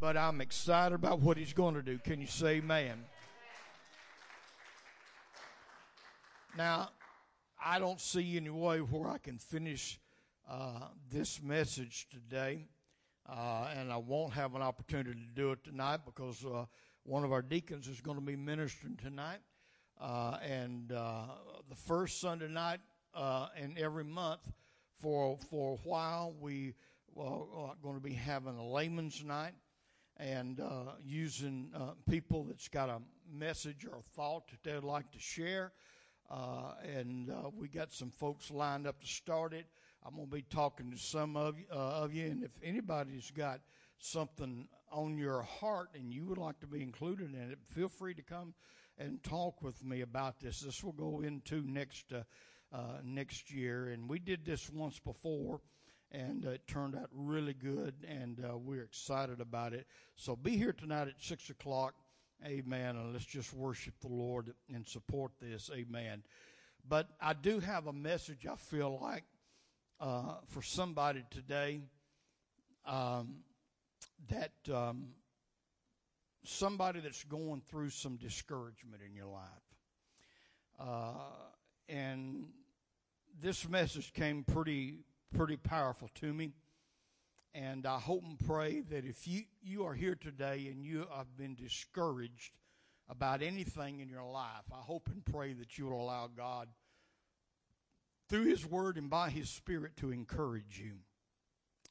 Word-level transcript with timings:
but 0.00 0.16
I'm 0.16 0.40
excited 0.40 0.94
about 0.94 1.20
what 1.20 1.36
He's 1.36 1.52
going 1.52 1.74
to 1.74 1.82
do. 1.82 1.98
Can 1.98 2.20
you 2.20 2.26
say 2.26 2.56
amen? 2.56 3.04
Now, 6.56 6.90
I 7.62 7.78
don't 7.78 8.00
see 8.00 8.36
any 8.36 8.50
way 8.50 8.78
where 8.78 9.10
I 9.10 9.18
can 9.18 9.38
finish 9.38 9.98
uh, 10.48 10.88
this 11.10 11.42
message 11.42 12.08
today, 12.10 12.68
uh, 13.28 13.68
and 13.76 13.92
I 13.92 13.96
won't 13.96 14.32
have 14.34 14.54
an 14.54 14.62
opportunity 14.62 15.12
to 15.12 15.34
do 15.34 15.52
it 15.52 15.64
tonight 15.64 16.00
because 16.04 16.44
uh, 16.44 16.64
one 17.02 17.24
of 17.24 17.32
our 17.32 17.42
deacons 17.42 17.88
is 17.88 18.00
going 18.00 18.16
to 18.16 18.24
be 18.24 18.36
ministering 18.36 18.96
tonight. 18.96 19.40
Uh, 20.00 20.38
and 20.42 20.92
uh, 20.92 21.24
the 21.68 21.74
first 21.74 22.20
Sunday 22.20 22.48
night 22.48 22.80
uh, 23.14 23.48
in 23.56 23.76
every 23.78 24.04
month 24.04 24.40
for 25.00 25.38
for 25.50 25.72
a 25.72 25.88
while, 25.88 26.34
we 26.38 26.74
are 27.18 27.74
going 27.82 27.94
to 27.94 28.02
be 28.02 28.12
having 28.12 28.56
a 28.58 28.66
layman's 28.66 29.24
night 29.24 29.54
and 30.18 30.60
using 31.04 31.70
people 32.08 32.44
that's 32.44 32.68
got 32.68 32.88
a 32.88 33.00
message 33.32 33.84
or 33.84 33.98
a 33.98 34.02
thought 34.14 34.48
that 34.48 34.62
they'd 34.62 34.84
like 34.84 35.10
to 35.12 35.18
share. 35.18 35.72
Uh, 36.30 36.72
and 36.82 37.30
uh, 37.30 37.50
we 37.56 37.68
got 37.68 37.92
some 37.92 38.10
folks 38.10 38.50
lined 38.50 38.86
up 38.86 39.00
to 39.00 39.06
start 39.06 39.52
it. 39.52 39.66
I'm 40.04 40.16
going 40.16 40.28
to 40.28 40.36
be 40.36 40.42
talking 40.42 40.90
to 40.90 40.98
some 40.98 41.36
of, 41.36 41.56
uh, 41.72 41.74
of 41.74 42.14
you, 42.14 42.26
and 42.26 42.42
if 42.42 42.50
anybody's 42.62 43.30
got 43.30 43.60
something 43.98 44.68
on 44.90 45.18
your 45.18 45.42
heart 45.42 45.90
and 45.94 46.12
you 46.12 46.24
would 46.26 46.38
like 46.38 46.60
to 46.60 46.66
be 46.66 46.82
included 46.82 47.32
in 47.32 47.50
it, 47.50 47.58
feel 47.70 47.88
free 47.88 48.14
to 48.14 48.22
come 48.22 48.54
and 48.98 49.22
talk 49.22 49.62
with 49.62 49.84
me 49.84 50.00
about 50.00 50.40
this. 50.40 50.60
This 50.60 50.82
will 50.82 50.92
go 50.92 51.20
into 51.20 51.62
next 51.62 52.12
uh, 52.12 52.22
uh, 52.72 52.98
next 53.04 53.52
year, 53.52 53.88
and 53.88 54.08
we 54.08 54.18
did 54.18 54.44
this 54.44 54.68
once 54.70 54.98
before, 54.98 55.60
and 56.12 56.44
it 56.44 56.66
turned 56.66 56.94
out 56.94 57.08
really 57.12 57.54
good, 57.54 57.94
and 58.08 58.38
we're 58.64 58.82
excited 58.82 59.40
about 59.40 59.72
it. 59.72 59.86
So 60.14 60.36
be 60.36 60.56
here 60.56 60.72
tonight 60.72 61.08
at 61.08 61.14
six 61.18 61.50
o'clock. 61.50 61.94
Amen. 62.44 62.96
And 62.96 63.12
let's 63.12 63.24
just 63.24 63.52
worship 63.52 63.94
the 64.00 64.08
Lord 64.08 64.52
and 64.72 64.86
support 64.86 65.32
this. 65.40 65.70
Amen. 65.74 66.22
But 66.88 67.08
I 67.20 67.32
do 67.32 67.60
have 67.60 67.86
a 67.86 67.92
message 67.92 68.46
I 68.46 68.56
feel 68.56 68.98
like 69.00 69.24
uh, 70.00 70.34
for 70.48 70.62
somebody 70.62 71.24
today 71.30 71.80
um, 72.84 73.36
that 74.28 74.52
um, 74.72 75.08
somebody 76.44 77.00
that's 77.00 77.24
going 77.24 77.62
through 77.68 77.90
some 77.90 78.16
discouragement 78.16 79.02
in 79.04 79.14
your 79.14 79.26
life. 79.26 79.42
Uh, 80.78 81.12
and 81.88 82.44
this 83.40 83.68
message 83.68 84.12
came 84.12 84.44
pretty 84.44 85.00
pretty 85.36 85.56
powerful 85.56 86.08
to 86.14 86.32
me. 86.32 86.52
And 87.54 87.86
I 87.86 87.98
hope 87.98 88.22
and 88.24 88.38
pray 88.38 88.80
that 88.90 89.04
if 89.04 89.26
you, 89.26 89.42
you 89.62 89.84
are 89.84 89.94
here 89.94 90.14
today 90.14 90.68
and 90.70 90.84
you 90.84 91.06
have 91.14 91.36
been 91.36 91.54
discouraged 91.54 92.52
about 93.08 93.42
anything 93.42 94.00
in 94.00 94.08
your 94.08 94.24
life, 94.24 94.64
I 94.72 94.80
hope 94.80 95.08
and 95.12 95.24
pray 95.24 95.52
that 95.54 95.78
you 95.78 95.86
will 95.86 96.02
allow 96.02 96.28
God, 96.34 96.68
through 98.28 98.46
His 98.46 98.66
Word 98.66 98.96
and 98.98 99.08
by 99.08 99.30
His 99.30 99.48
Spirit, 99.48 99.96
to 99.98 100.10
encourage 100.10 100.80
you. 100.82 100.96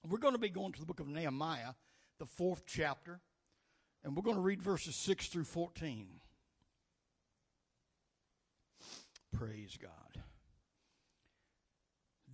We're 0.07 0.19
going 0.19 0.33
to 0.33 0.39
be 0.39 0.49
going 0.49 0.73
to 0.73 0.79
the 0.79 0.85
book 0.85 0.99
of 0.99 1.07
Nehemiah, 1.07 1.73
the 2.19 2.25
fourth 2.25 2.63
chapter, 2.67 3.21
and 4.03 4.15
we're 4.15 4.23
going 4.23 4.35
to 4.35 4.41
read 4.41 4.61
verses 4.61 4.95
6 4.95 5.27
through 5.27 5.45
14. 5.45 6.07
Praise 9.35 9.77
God. 9.81 10.21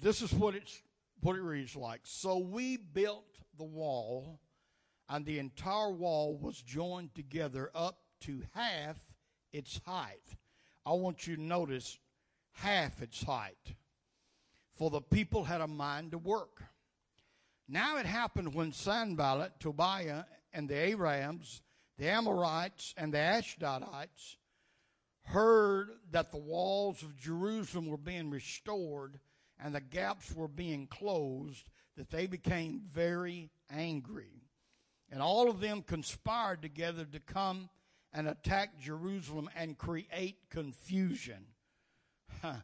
This 0.02 0.22
is 0.22 0.34
what 0.34 0.56
it's 0.56 0.82
what 1.22 1.36
it 1.36 1.42
reads 1.42 1.76
like. 1.76 2.02
So 2.04 2.38
we 2.38 2.78
built 2.78 3.38
the 3.58 3.64
wall, 3.64 4.40
and 5.10 5.26
the 5.26 5.40
entire 5.40 5.92
wall 5.92 6.38
was 6.38 6.62
joined 6.62 7.14
together 7.16 7.72
up 7.74 7.98
to 8.22 8.44
half 8.54 8.98
its 9.52 9.80
height. 9.86 10.36
I 10.86 10.94
want 10.94 11.28
you 11.28 11.36
to 11.36 11.42
notice 11.42 11.98
half 12.54 13.02
its 13.02 13.24
height. 13.24 13.76
For 14.76 14.90
the 14.90 15.02
people 15.02 15.44
had 15.44 15.62
a 15.62 15.68
mind 15.68 16.12
to 16.12 16.18
work. 16.18 16.64
Now 17.68 17.98
it 17.98 18.06
happened 18.06 18.54
when 18.54 18.74
Sanballat, 18.74 19.60
Tobiah, 19.60 20.24
and 20.54 20.68
the 20.68 20.92
Arabs, 20.92 21.62
the 21.98 22.10
Amorites, 22.10 22.94
and 22.98 23.14
the 23.14 23.20
Ashdodites 23.20 24.38
heard 25.24 25.90
that 26.12 26.32
the 26.32 26.38
walls 26.38 27.04
of 27.04 27.16
Jerusalem 27.16 27.88
were 27.88 27.98
being 27.98 28.30
restored 28.30 29.20
and 29.62 29.76
the 29.76 29.82
gaps 29.82 30.34
were 30.34 30.48
being 30.48 30.88
closed 30.88 31.70
that 31.98 32.10
they 32.10 32.28
became 32.28 32.82
very 32.92 33.52
angry. 33.70 34.44
And 35.12 35.22
all 35.22 35.50
of 35.50 35.60
them 35.60 35.82
conspired 35.82 36.62
together 36.62 37.06
to 37.06 37.20
come 37.20 37.70
and 38.14 38.28
attack 38.28 38.80
Jerusalem 38.80 39.50
and 39.56 39.78
create 39.78 40.38
confusion. 40.50 41.46
Huh. 42.42 42.56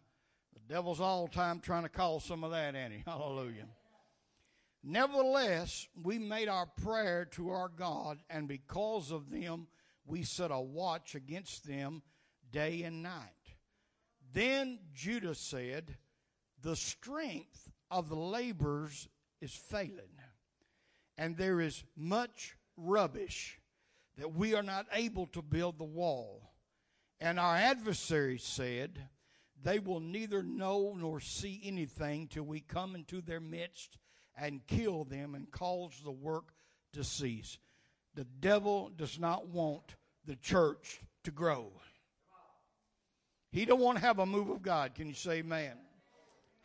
The 0.53 0.74
devil's 0.74 1.00
all 1.00 1.28
the 1.28 1.34
time 1.34 1.59
trying 1.59 1.84
to 1.84 1.90
cause 1.90 2.24
some 2.24 2.44
of 2.44 2.52
that, 2.52 2.75
Annie. 2.75 3.03
Hallelujah. 3.06 3.68
Nevertheless, 4.84 5.88
we 6.02 6.18
made 6.18 6.47
our 6.47 6.66
prayer 6.66 7.25
to 7.31 7.50
our 7.50 7.68
God, 7.69 8.19
and 8.29 8.47
because 8.47 9.12
of 9.12 9.29
them, 9.29 9.68
we 10.06 10.24
set 10.24 10.52
a 10.52 10.59
watch 10.59 11.16
against 11.16 11.68
them 11.68 12.02
day 12.52 12.84
and 12.84 13.03
night. 13.03 13.31
Then 14.31 14.79
Judah 14.94 15.35
said, 15.35 15.97
the 16.62 16.75
strength 16.75 17.69
of 17.90 18.09
the 18.09 18.16
laborers 18.16 19.07
is 19.41 19.53
failing, 19.53 20.19
and 21.18 21.38
there 21.38 21.62
is 21.62 21.84
much 21.95 22.56
rubbish 22.75 23.59
that 24.18 24.34
we 24.34 24.56
are 24.56 24.63
not 24.63 24.88
able 24.91 25.28
to 25.28 25.41
build 25.41 25.78
the 25.78 25.84
wall. 25.84 26.41
And 27.19 27.40
our 27.40 27.56
adversaries 27.56 28.44
said, 28.44 29.00
They 29.63 29.79
will 29.79 30.00
neither 30.00 30.44
know 30.44 30.96
nor 30.97 31.19
see 31.19 31.62
anything 31.63 32.28
till 32.28 32.44
we 32.44 32.59
come 32.59 32.96
into 32.96 33.22
their 33.22 33.40
midst 33.40 33.97
and 34.35 34.66
kill 34.67 35.03
them 35.03 35.35
and 35.35 35.50
cause 35.51 36.01
the 36.03 36.12
work 36.12 36.53
to 36.94 37.03
cease. 37.03 37.57
The 38.16 38.25
devil 38.40 38.91
does 38.96 39.19
not 39.19 39.47
want 39.47 39.96
the 40.25 40.35
church 40.35 41.01
to 41.23 41.31
grow. 41.31 41.72
He 43.51 43.66
don't 43.66 43.79
want 43.79 43.97
to 43.97 44.03
have 44.03 44.19
a 44.19 44.25
move 44.25 44.50
of 44.50 44.62
God. 44.62 44.94
Can 44.94 45.07
you 45.07 45.13
say 45.13 45.40
amen? 45.40 45.78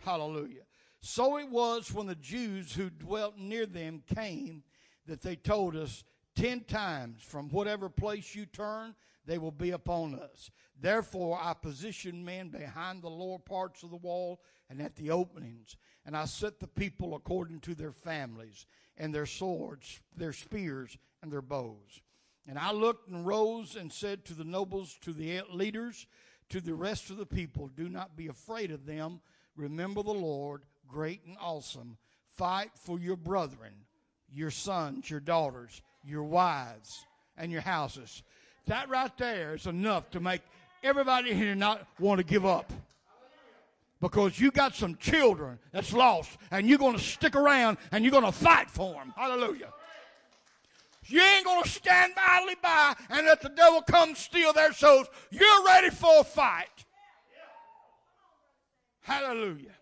Hallelujah. 0.05 0.63
So 1.01 1.39
it 1.39 1.49
was 1.49 1.93
when 1.93 2.07
the 2.07 2.15
Jews 2.15 2.73
who 2.73 2.91
dwelt 2.91 3.37
near 3.39 3.67
them 3.67 4.03
came 4.15 4.63
that 5.07 5.23
they 5.23 5.37
told 5.37 5.77
us 5.77 6.05
ten 6.35 6.61
times, 6.61 7.23
from 7.23 7.49
whatever 7.51 7.89
place 7.89 8.35
you 8.35 8.47
turn, 8.47 8.95
they 9.27 9.39
will 9.39 9.53
be 9.53 9.71
upon 9.71 10.15
us. 10.15 10.51
Therefore, 10.81 11.39
I 11.41 11.55
positioned 11.55 12.25
men 12.25 12.49
behind 12.49 13.03
the 13.03 13.11
lower 13.11 13.39
parts 13.39 13.83
of 13.83 13.91
the 13.91 13.97
wall 13.97 14.41
and 14.69 14.81
at 14.81 14.97
the 14.97 15.11
openings, 15.11 15.77
and 16.05 16.17
I 16.17 16.25
set 16.25 16.59
the 16.59 16.67
people 16.67 17.15
according 17.15 17.61
to 17.61 17.75
their 17.75 17.93
families 17.93 18.67
and 18.97 19.15
their 19.15 19.27
swords, 19.27 20.01
their 20.17 20.33
spears, 20.33 20.97
and 21.23 21.31
their 21.31 21.43
bows. 21.43 22.01
And 22.49 22.59
I 22.59 22.73
looked 22.73 23.09
and 23.09 23.25
rose 23.25 23.77
and 23.77 23.93
said 23.93 24.25
to 24.25 24.35
the 24.35 24.45
nobles, 24.45 24.99
to 25.03 25.13
the 25.13 25.43
leaders, 25.53 26.07
to 26.49 26.61
the 26.61 26.75
rest 26.75 27.11
of 27.11 27.17
the 27.17 27.27
people, 27.27 27.69
Do 27.69 27.89
not 27.89 28.17
be 28.17 28.27
afraid 28.27 28.73
of 28.73 28.87
them 28.87 29.21
Remember 29.57 30.03
the 30.03 30.13
Lord, 30.13 30.63
great 30.89 31.21
and 31.27 31.37
awesome. 31.41 31.97
Fight 32.37 32.71
for 32.75 32.99
your 32.99 33.17
brethren, 33.17 33.73
your 34.33 34.51
sons, 34.51 35.11
your 35.11 35.21
daughters, 35.21 35.83
your 36.05 36.25
wives, 36.25 37.05
and 37.37 37.53
your 37.53 37.61
houses. 37.61 38.23
That 38.67 38.89
right 38.89 39.17
there 39.19 39.55
is 39.55 39.67
enough 39.67 40.11
to 40.11 40.21
make 40.21 40.43
everybody 40.83 41.35
here 41.35 41.55
not 41.55 41.87
want 41.99 42.19
to 42.19 42.25
give 42.25 42.47
up. 42.47 42.73
Because 44.01 44.41
you 44.41 44.51
got 44.51 44.75
some 44.75 44.97
children 44.97 45.61
that's 45.71 45.93
lost, 45.93 46.37
and 46.51 46.69
you're 46.69 46.79
going 46.79 46.97
to 46.97 47.03
stick 47.03 47.37
around 47.37 47.79
and 47.93 48.05
you're 48.05 48.11
going 48.11 48.25
to 48.25 48.33
fight 48.33 48.69
for 48.69 48.95
them. 48.95 49.13
Hallelujah. 49.17 49.69
You 51.05 51.21
ain't 51.21 51.45
going 51.45 51.63
to 51.63 51.69
stand 51.69 52.13
idly 52.17 52.57
by 52.63 52.95
and 53.11 53.27
let 53.27 53.43
the 53.43 53.49
devil 53.51 53.83
come 53.83 54.15
steal 54.15 54.53
their 54.53 54.73
souls. 54.73 55.07
You're 55.31 55.65
ready 55.65 55.91
for 55.91 56.21
a 56.21 56.25
fight. 56.25 56.85
Hallelujah. 59.03 59.75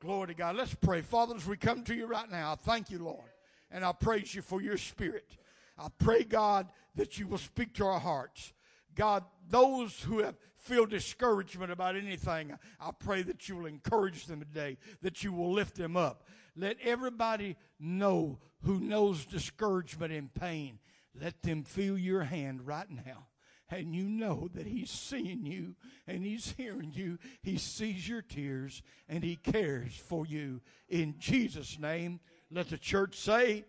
Glory 0.00 0.28
to 0.28 0.34
God. 0.34 0.56
Let's 0.56 0.74
pray. 0.74 1.02
Father, 1.02 1.34
as 1.34 1.46
we 1.46 1.56
come 1.56 1.82
to 1.84 1.94
you 1.94 2.06
right 2.06 2.30
now, 2.30 2.52
I 2.52 2.54
thank 2.54 2.90
you, 2.90 2.98
Lord, 2.98 3.30
and 3.70 3.84
I 3.84 3.92
praise 3.92 4.34
you 4.34 4.42
for 4.42 4.60
your 4.62 4.76
spirit. 4.76 5.36
I 5.78 5.88
pray, 5.98 6.24
God, 6.24 6.68
that 6.94 7.18
you 7.18 7.26
will 7.26 7.38
speak 7.38 7.74
to 7.74 7.86
our 7.86 8.00
hearts. 8.00 8.52
God, 8.94 9.24
those 9.48 10.02
who 10.02 10.18
have 10.20 10.34
feel 10.56 10.86
discouragement 10.86 11.70
about 11.70 11.96
anything, 11.96 12.52
I 12.80 12.90
pray 12.98 13.22
that 13.22 13.48
you 13.48 13.56
will 13.56 13.66
encourage 13.66 14.26
them 14.26 14.40
today, 14.40 14.76
that 15.02 15.22
you 15.22 15.32
will 15.32 15.52
lift 15.52 15.76
them 15.76 15.96
up. 15.96 16.24
Let 16.56 16.76
everybody 16.82 17.56
know 17.78 18.38
who 18.64 18.80
knows 18.80 19.24
discouragement 19.24 20.12
and 20.12 20.32
pain. 20.34 20.80
Let 21.14 21.42
them 21.42 21.62
feel 21.62 21.96
your 21.96 22.24
hand 22.24 22.66
right 22.66 22.90
now 22.90 23.28
and 23.70 23.94
you 23.94 24.04
know 24.04 24.48
that 24.54 24.66
He's 24.66 24.90
seeing 24.90 25.44
you 25.44 25.74
and 26.06 26.24
He's 26.24 26.54
hearing 26.56 26.92
you. 26.94 27.18
He 27.42 27.58
sees 27.58 28.08
your 28.08 28.22
tears 28.22 28.82
and 29.08 29.22
He 29.22 29.36
cares 29.36 29.94
for 29.94 30.26
you. 30.26 30.60
In 30.88 31.16
Jesus' 31.18 31.78
name, 31.78 32.20
let 32.50 32.70
the 32.70 32.78
church 32.78 33.16
say, 33.16 33.64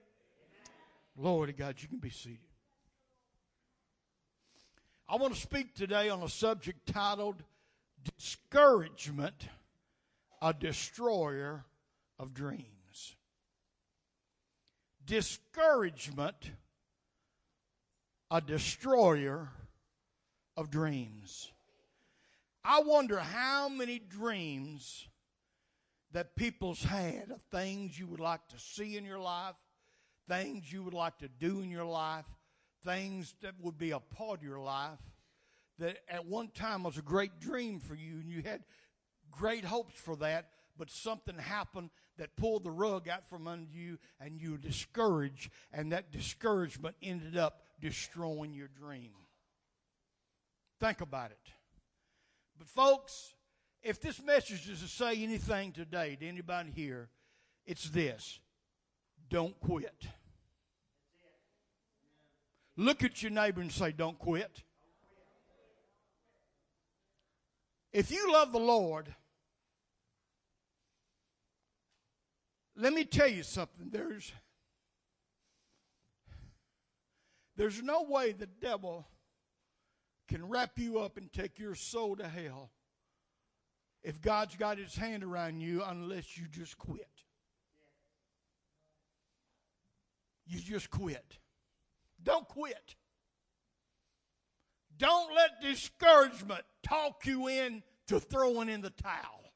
to 1.22 1.54
God, 1.54 1.76
you 1.80 1.88
can 1.90 2.00
be 2.00 2.10
seated. 2.10 2.40
I 5.08 5.18
want 5.18 5.34
to 5.34 5.40
speak 5.40 5.76
today 5.76 6.10
on 6.10 6.22
a 6.22 6.30
subject 6.30 6.86
titled 6.86 7.44
Discouragement, 8.18 9.48
a 10.42 10.54
Destroyer 10.54 11.66
of 12.18 12.34
Dreams. 12.34 13.16
Discouragement, 15.06 16.52
a 18.30 18.40
Destroyer 18.40 19.50
of 20.60 20.70
Dreams. 20.70 21.54
I 22.66 22.82
wonder 22.82 23.18
how 23.18 23.70
many 23.70 23.98
dreams 23.98 25.08
that 26.12 26.36
people's 26.36 26.84
had 26.84 27.32
of 27.32 27.42
things 27.44 27.98
you 27.98 28.06
would 28.08 28.20
like 28.20 28.46
to 28.50 28.60
see 28.60 28.98
in 28.98 29.06
your 29.06 29.20
life, 29.20 29.56
things 30.28 30.72
you 30.72 30.84
would 30.84 30.94
like 30.94 31.18
to 31.20 31.30
do 31.30 31.62
in 31.62 31.72
your 31.72 31.86
life, 31.86 32.26
things 32.84 33.36
that 33.42 33.54
would 33.62 33.78
be 33.78 33.92
a 33.92 34.02
part 34.02 34.40
of 34.40 34.44
your 34.44 34.60
life 34.60 35.00
that 35.78 36.00
at 36.10 36.26
one 36.26 36.50
time 36.50 36.84
was 36.84 36.98
a 36.98 37.02
great 37.02 37.40
dream 37.40 37.80
for 37.80 37.96
you 37.96 38.20
and 38.20 38.30
you 38.30 38.42
had 38.42 38.62
great 39.32 39.64
hopes 39.64 39.96
for 39.96 40.18
that, 40.18 40.50
but 40.78 40.92
something 40.92 41.38
happened 41.38 41.90
that 42.18 42.36
pulled 42.36 42.66
the 42.66 42.72
rug 42.72 43.08
out 43.08 43.30
from 43.30 43.48
under 43.48 43.72
you 43.72 43.98
and 44.20 44.42
you 44.42 44.52
were 44.52 44.58
discouraged, 44.58 45.50
and 45.72 45.94
that 45.94 46.12
discouragement 46.12 46.98
ended 47.02 47.38
up 47.38 47.62
destroying 47.80 48.54
your 48.54 48.68
dream. 48.68 49.14
Think 50.80 51.02
about 51.02 51.32
it. 51.32 51.52
But, 52.58 52.68
folks, 52.68 53.34
if 53.82 54.00
this 54.02 54.22
message 54.22 54.70
is 54.70 54.82
to 54.82 54.88
say 54.88 55.22
anything 55.24 55.72
today 55.72 56.16
to 56.20 56.28
anybody 56.28 56.72
here, 56.72 57.10
it's 57.66 57.90
this 57.90 58.40
don't 59.30 59.60
quit. 59.60 60.08
Look 62.76 63.04
at 63.04 63.22
your 63.22 63.32
neighbor 63.32 63.62
and 63.62 63.72
say, 63.72 63.92
Don't 63.92 64.18
quit. 64.18 64.64
If 67.92 68.12
you 68.12 68.32
love 68.32 68.52
the 68.52 68.60
Lord, 68.60 69.14
let 72.76 72.94
me 72.94 73.04
tell 73.04 73.28
you 73.28 73.44
something. 73.44 73.90
There's 73.90 74.32
there's 77.58 77.82
no 77.84 78.04
way 78.04 78.32
the 78.32 78.48
devil 78.48 79.06
can 80.30 80.48
wrap 80.48 80.78
you 80.78 81.00
up 81.00 81.18
and 81.18 81.34
take 81.34 81.58
your 81.58 81.76
soul 81.76 82.16
to 82.16 82.28
hell 82.28 82.70
if 84.04 84.22
God's 84.22 84.56
got 84.56 84.78
his 84.78 84.96
hand 84.96 85.24
around 85.24 85.60
you 85.60 85.84
unless 85.84 86.38
you 86.38 86.46
just 86.50 86.78
quit. 86.78 87.10
You 90.46 90.60
just 90.60 90.90
quit. 90.92 91.40
Don't 92.22 92.48
quit. 92.48 92.96
Don't 94.98 95.34
let 95.34 95.62
discouragement 95.62 96.64
talk 96.84 97.26
you 97.26 97.48
in 97.48 97.82
to 98.08 98.20
throwing 98.20 98.70
in 98.70 98.82
the 98.82 98.90
towel. 98.92 99.52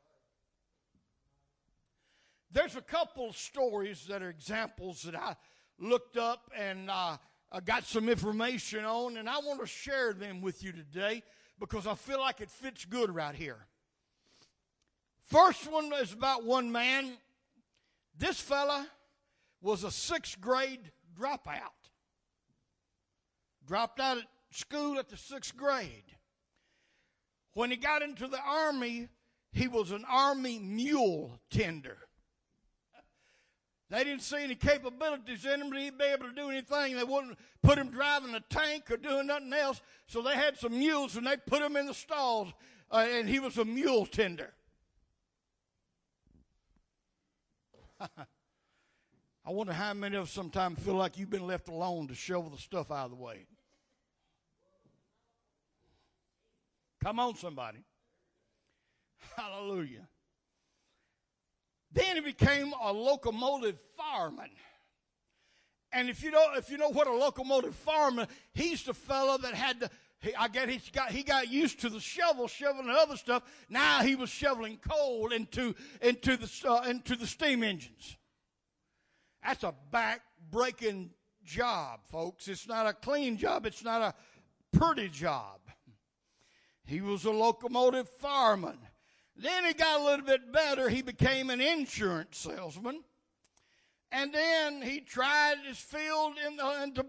There's 2.52 2.76
a 2.76 2.82
couple 2.82 3.32
stories 3.34 4.06
that 4.08 4.24
are 4.24 4.30
examples 4.30 5.04
that 5.04 5.16
I 5.16 5.36
looked 5.80 6.18
up 6.18 6.52
and 6.56 6.90
uh, 6.90 7.18
I 7.56 7.60
got 7.60 7.86
some 7.86 8.10
information 8.10 8.84
on, 8.84 9.18
and 9.18 9.30
I 9.30 9.38
want 9.38 9.62
to 9.62 9.68
share 9.68 10.14
them 10.14 10.42
with 10.42 10.64
you 10.64 10.72
today 10.72 11.22
because 11.60 11.86
I 11.86 11.94
feel 11.94 12.20
like 12.20 12.42
it 12.42 12.50
fits 12.50 12.84
good 12.84 13.14
right 13.14 13.36
here. 13.36 13.68
First 15.30 15.72
one 15.72 15.94
is 15.94 16.14
about 16.14 16.44
one 16.44 16.72
man. 16.72 17.14
This 18.18 18.40
fella 18.40 18.88
was 19.62 19.84
a 19.84 19.92
sixth 19.92 20.42
grade 20.42 20.92
dropout. 21.16 21.60
Dropped 23.68 24.00
out 24.00 24.18
of 24.18 24.24
school 24.50 24.98
at 24.98 25.10
the 25.10 25.18
sixth 25.18 25.56
grade. 25.56 26.04
When 27.54 27.70
he 27.70 27.78
got 27.78 28.02
into 28.02 28.28
the 28.28 28.42
army, 28.42 29.10
he 29.52 29.68
was 29.68 29.92
an 29.92 30.06
army 30.10 30.58
mule 30.58 31.40
tender. 31.52 32.00
They 33.94 34.04
didn't 34.04 34.24
see 34.24 34.44
any 34.44 34.56
capabilities 34.56 35.46
in 35.46 35.62
him 35.62 35.70
that 35.70 35.80
he'd 35.80 36.00
be 36.00 36.06
able 36.06 36.26
to 36.26 36.34
do 36.34 36.50
anything. 36.50 36.98
They 36.98 37.04
wouldn't 37.04 37.38
put 37.62 37.78
him 37.78 37.92
driving 37.92 38.34
a 38.34 38.40
tank 38.40 38.90
or 38.90 38.98
doing 38.98 39.28
nothing 39.28 39.54
else. 39.54 39.84
So 40.08 40.24
they 40.24 40.34
had 40.34 40.58
some 40.58 40.80
mules 40.80 41.16
and 41.16 41.28
they 41.28 41.38
put 41.38 41.62
him 41.62 41.78
in 41.78 41.86
the 41.86 41.94
stalls, 41.94 42.52
uh, 42.90 43.06
and 43.08 43.30
he 43.30 43.40
was 43.40 43.60
a 43.60 43.66
mule 43.66 44.08
tender. 44.08 44.52
I 48.02 48.08
wonder 49.46 49.74
how 49.74 49.94
many 49.94 50.18
of 50.18 50.24
us 50.24 50.32
sometimes 50.32 50.80
feel 50.80 50.96
like 50.96 51.20
you've 51.20 51.30
been 51.30 51.46
left 51.46 51.68
alone 51.68 52.08
to 52.08 52.16
shovel 52.16 52.50
the 52.50 52.58
stuff 52.58 52.90
out 52.90 53.06
of 53.06 53.12
the 53.12 53.24
way. 53.24 53.46
Come 57.04 57.20
on, 57.20 57.36
somebody. 57.36 57.84
Hallelujah. 59.38 60.08
Then 61.94 62.16
he 62.16 62.22
became 62.22 62.74
a 62.82 62.92
locomotive 62.92 63.78
fireman. 63.96 64.50
And 65.92 66.10
if 66.10 66.24
you 66.24 66.32
know 66.32 66.44
if 66.56 66.72
you 66.72 66.78
know 66.78 66.90
what 66.90 67.08
a 67.08 67.14
locomotive 67.14 67.76
fireman, 67.76 68.28
he's 68.54 68.84
the 68.84 68.94
fellow 68.94 69.38
that 69.38 69.54
had 69.54 69.80
to. 69.82 69.90
He, 70.20 70.34
I 70.34 70.48
get 70.48 70.70
he 70.70 70.82
got 70.92 71.12
he 71.12 71.22
got 71.22 71.50
used 71.50 71.82
to 71.82 71.90
the 71.90 72.00
shovel, 72.00 72.48
shoveling 72.48 72.90
other 72.90 73.16
stuff. 73.16 73.44
Now 73.70 74.02
he 74.02 74.16
was 74.16 74.30
shoveling 74.30 74.78
coal 74.78 75.32
into 75.32 75.76
into 76.02 76.36
the 76.36 76.50
uh, 76.68 76.90
into 76.90 77.16
the 77.16 77.28
steam 77.28 77.64
engines. 77.64 78.18
That's 79.44 79.64
a 79.64 79.76
back 79.92 80.22
breaking 80.50 81.12
job, 81.44 82.00
folks. 82.08 82.48
It's 82.48 82.68
not 82.68 82.88
a 82.88 82.94
clean 82.94 83.38
job. 83.38 83.66
It's 83.66 83.84
not 83.84 84.02
a 84.02 84.78
pretty 84.78 85.10
job. 85.10 85.60
He 86.86 87.02
was 87.02 87.26
a 87.26 87.32
locomotive 87.32 88.10
fireman. 88.10 88.80
Then 89.36 89.66
he 89.66 89.74
got 89.74 90.00
a 90.00 90.04
little 90.04 90.26
bit 90.26 90.52
better. 90.52 90.90
He 90.90 91.02
became 91.02 91.50
an 91.50 91.62
insurance 91.62 92.38
salesman. 92.38 93.04
And 94.12 94.32
then 94.32 94.82
he 94.82 95.00
tried 95.00 95.56
his 95.66 95.80
field 95.80 96.34
in, 96.46 96.60
uh, 96.60 96.84
into 96.84 97.04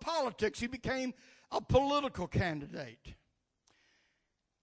politics. 0.00 0.58
He 0.58 0.66
became 0.66 1.12
a 1.52 1.60
political 1.60 2.26
candidate. 2.26 3.14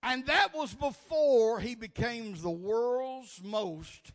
And 0.01 0.25
that 0.25 0.55
was 0.55 0.73
before 0.73 1.59
he 1.59 1.75
became 1.75 2.35
the 2.41 2.49
world's 2.49 3.41
most 3.43 4.11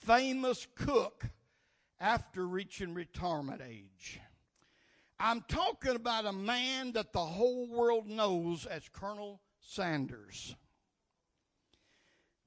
famous 0.00 0.66
cook 0.74 1.26
after 2.00 2.46
reaching 2.46 2.94
retirement 2.94 3.62
age. 3.66 4.20
I'm 5.18 5.42
talking 5.48 5.94
about 5.94 6.26
a 6.26 6.32
man 6.32 6.92
that 6.92 7.12
the 7.12 7.20
whole 7.20 7.68
world 7.68 8.08
knows 8.08 8.66
as 8.66 8.88
Colonel 8.92 9.40
Sanders. 9.60 10.56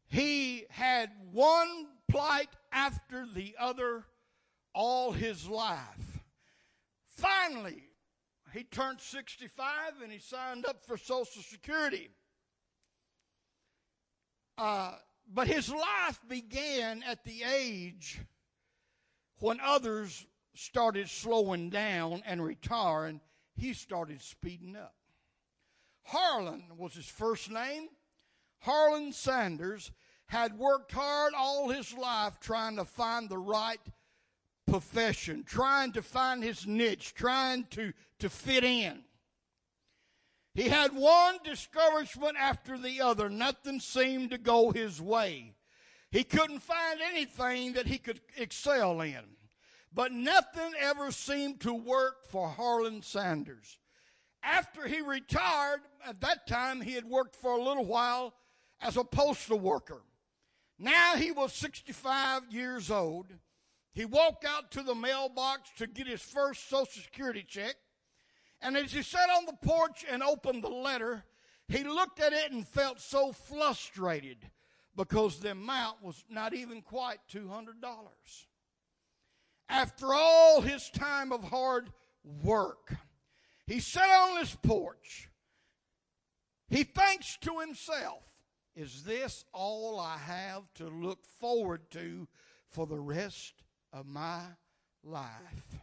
He 0.07 0.65
had 0.69 1.11
one 1.31 1.87
plight 2.09 2.49
after 2.71 3.25
the 3.25 3.55
other 3.59 4.05
all 4.73 5.11
his 5.11 5.47
life. 5.47 6.19
Finally, 7.05 7.83
he 8.53 8.63
turned 8.63 9.01
65 9.01 9.93
and 10.01 10.11
he 10.11 10.19
signed 10.19 10.65
up 10.65 10.85
for 10.85 10.97
Social 10.97 11.41
Security. 11.41 12.09
Uh, 14.57 14.93
but 15.31 15.47
his 15.47 15.69
life 15.69 16.19
began 16.27 17.03
at 17.03 17.23
the 17.25 17.43
age 17.43 18.19
when 19.39 19.59
others 19.59 20.25
started 20.55 21.09
slowing 21.09 21.69
down 21.69 22.23
and 22.25 22.43
retiring, 22.43 23.21
he 23.55 23.73
started 23.73 24.21
speeding 24.21 24.75
up. 24.75 24.95
Harlan 26.03 26.63
was 26.77 26.93
his 26.93 27.05
first 27.05 27.51
name. 27.51 27.89
Harlan 28.59 29.13
Sanders 29.13 29.91
had 30.27 30.57
worked 30.57 30.91
hard 30.91 31.33
all 31.33 31.69
his 31.69 31.93
life 31.93 32.39
trying 32.39 32.75
to 32.75 32.85
find 32.85 33.29
the 33.29 33.37
right 33.37 33.79
profession, 34.67 35.43
trying 35.45 35.93
to 35.93 36.01
find 36.01 36.43
his 36.43 36.67
niche, 36.67 37.13
trying 37.13 37.65
to, 37.71 37.93
to 38.19 38.29
fit 38.29 38.63
in. 38.63 39.03
He 40.53 40.69
had 40.69 40.93
one 40.93 41.37
discouragement 41.43 42.35
after 42.37 42.77
the 42.77 43.01
other. 43.01 43.29
Nothing 43.29 43.79
seemed 43.79 44.31
to 44.31 44.37
go 44.37 44.71
his 44.71 45.01
way. 45.01 45.53
He 46.11 46.23
couldn't 46.23 46.59
find 46.59 46.99
anything 47.01 47.73
that 47.73 47.87
he 47.87 47.97
could 47.97 48.21
excel 48.35 49.01
in. 49.01 49.23
But 49.93 50.11
nothing 50.11 50.73
ever 50.79 51.11
seemed 51.11 51.61
to 51.61 51.73
work 51.73 52.25
for 52.25 52.49
Harlan 52.49 53.01
Sanders. 53.01 53.77
After 54.43 54.87
he 54.87 55.01
retired, 55.01 55.81
at 56.05 56.21
that 56.21 56.47
time 56.47 56.81
he 56.81 56.93
had 56.93 57.05
worked 57.05 57.35
for 57.35 57.51
a 57.51 57.63
little 57.63 57.85
while 57.85 58.33
as 58.81 58.97
a 58.97 59.03
postal 59.03 59.59
worker. 59.59 60.01
Now 60.79 61.15
he 61.15 61.31
was 61.31 61.53
65 61.53 62.43
years 62.51 62.91
old. 62.91 63.27
He 63.93 64.05
walked 64.05 64.45
out 64.45 64.71
to 64.71 64.83
the 64.83 64.93
mailbox 64.93 65.71
to 65.77 65.87
get 65.87 66.07
his 66.07 66.21
first 66.21 66.69
Social 66.69 67.01
Security 67.01 67.43
check. 67.47 67.75
And 68.61 68.77
as 68.77 68.91
he 68.91 69.01
sat 69.01 69.29
on 69.29 69.45
the 69.45 69.67
porch 69.67 70.05
and 70.09 70.21
opened 70.21 70.63
the 70.63 70.69
letter, 70.69 71.23
he 71.67 71.83
looked 71.83 72.19
at 72.19 72.33
it 72.33 72.51
and 72.51 72.67
felt 72.67 72.99
so 72.99 73.31
frustrated 73.31 74.37
because 74.95 75.39
the 75.39 75.51
amount 75.51 76.03
was 76.03 76.23
not 76.29 76.53
even 76.53 76.81
quite 76.81 77.19
$200. 77.31 77.73
After 79.69 80.13
all 80.13 80.61
his 80.61 80.89
time 80.89 81.31
of 81.31 81.43
hard 81.43 81.89
work. 82.43 82.95
He 83.65 83.79
sat 83.79 84.09
on 84.09 84.39
his 84.39 84.55
porch. 84.55 85.29
He 86.69 86.83
thinks 86.83 87.37
to 87.41 87.59
himself, 87.59 88.23
Is 88.77 89.01
this 89.01 89.43
all 89.53 89.99
I 89.99 90.19
have 90.19 90.71
to 90.75 90.87
look 90.87 91.25
forward 91.25 91.89
to 91.91 92.27
for 92.69 92.85
the 92.85 92.99
rest 92.99 93.63
of 93.91 94.05
my 94.05 94.41
life? 95.03 95.79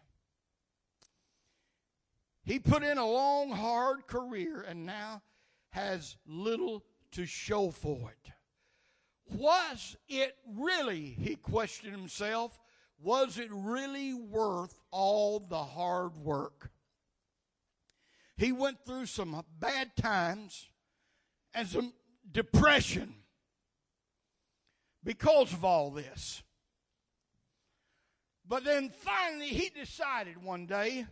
He 2.44 2.60
put 2.60 2.84
in 2.84 2.96
a 2.96 3.04
long, 3.04 3.50
hard 3.50 4.06
career 4.06 4.64
and 4.68 4.86
now 4.86 5.22
has 5.70 6.16
little 6.24 6.84
to 7.10 7.26
show 7.26 7.72
for 7.72 8.12
it. 8.12 8.30
Was 9.28 9.96
it 10.08 10.36
really, 10.54 11.16
he 11.18 11.34
questioned 11.34 11.90
himself, 11.90 12.60
was 13.02 13.38
it 13.38 13.48
really 13.50 14.14
worth 14.14 14.80
all 14.92 15.40
the 15.40 15.64
hard 15.64 16.16
work? 16.18 16.70
He 18.36 18.52
went 18.52 18.84
through 18.84 19.06
some 19.06 19.42
bad 19.58 19.96
times 19.96 20.68
and 21.52 21.66
some 21.66 21.92
depression 22.30 23.14
because 25.02 25.52
of 25.52 25.64
all 25.64 25.90
this. 25.90 26.42
But 28.46 28.64
then 28.64 28.90
finally, 28.90 29.48
he 29.48 29.70
decided 29.70 30.42
one 30.42 30.66
day 30.66 31.06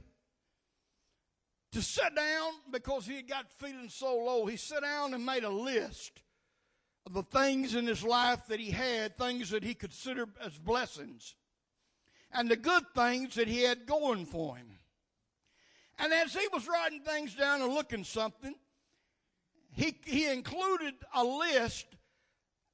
to 1.73 1.83
sit 1.83 2.15
down 2.15 2.53
because 2.71 3.07
he 3.07 3.17
had 3.17 3.29
got 3.29 3.51
feeling 3.51 3.89
so 3.89 4.17
low. 4.17 4.47
He 4.47 4.57
sat 4.57 4.83
down 4.83 5.15
and 5.15 5.25
made 5.25 5.45
a 5.45 5.51
list 5.51 6.21
of 7.07 7.15
the 7.15 7.23
things 7.23 7.75
in 7.75 7.87
his 7.87 8.05
life 8.05 8.47
that 8.49 8.61
he 8.61 8.71
had, 8.71 9.17
things 9.17 9.51
that 9.51 9.65
he 9.65 9.75
considered 9.75 10.31
as 10.45 10.57
blessings, 10.59 11.35
and 12.31 12.51
the 12.51 12.57
good 12.57 12.85
things 12.95 13.35
that 13.35 13.49
he 13.49 13.63
had 13.63 13.87
going 13.87 14.27
for 14.27 14.57
him. 14.57 14.79
And 15.99 16.13
as 16.13 16.35
he 16.35 16.47
was 16.53 16.69
writing 16.69 17.01
things 17.01 17.35
down 17.35 17.63
and 17.63 17.73
looking 17.73 18.05
something, 18.05 18.55
he, 19.73 19.97
he 20.05 20.31
included 20.31 20.95
a 21.15 21.25
list 21.25 21.87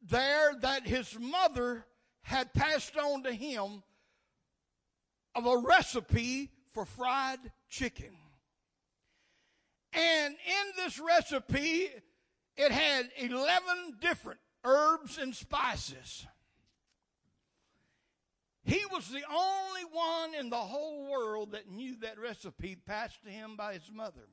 there 0.02 0.54
that 0.60 0.86
his 0.86 1.18
mother 1.18 1.84
had 2.22 2.52
passed 2.52 2.96
on 2.96 3.22
to 3.22 3.32
him 3.32 3.82
of 5.34 5.46
a 5.46 5.58
recipe 5.58 6.50
for 6.72 6.84
fried 6.84 7.38
chicken. 7.68 8.16
And 9.92 10.34
in 10.34 10.84
this 10.84 10.98
recipe, 10.98 11.88
it 12.56 12.72
had 12.72 13.08
11 13.16 13.98
different 14.00 14.40
herbs 14.64 15.18
and 15.18 15.34
spices. 15.34 16.26
He 18.64 18.82
was 18.92 19.08
the 19.08 19.22
only 19.32 19.84
one 19.90 20.34
in 20.34 20.50
the 20.50 20.56
whole 20.56 21.10
world 21.10 21.52
that 21.52 21.70
knew 21.70 21.96
that 22.00 22.18
recipe 22.18 22.76
passed 22.76 23.24
to 23.24 23.30
him 23.30 23.56
by 23.56 23.74
his 23.74 23.90
mother. 23.90 24.28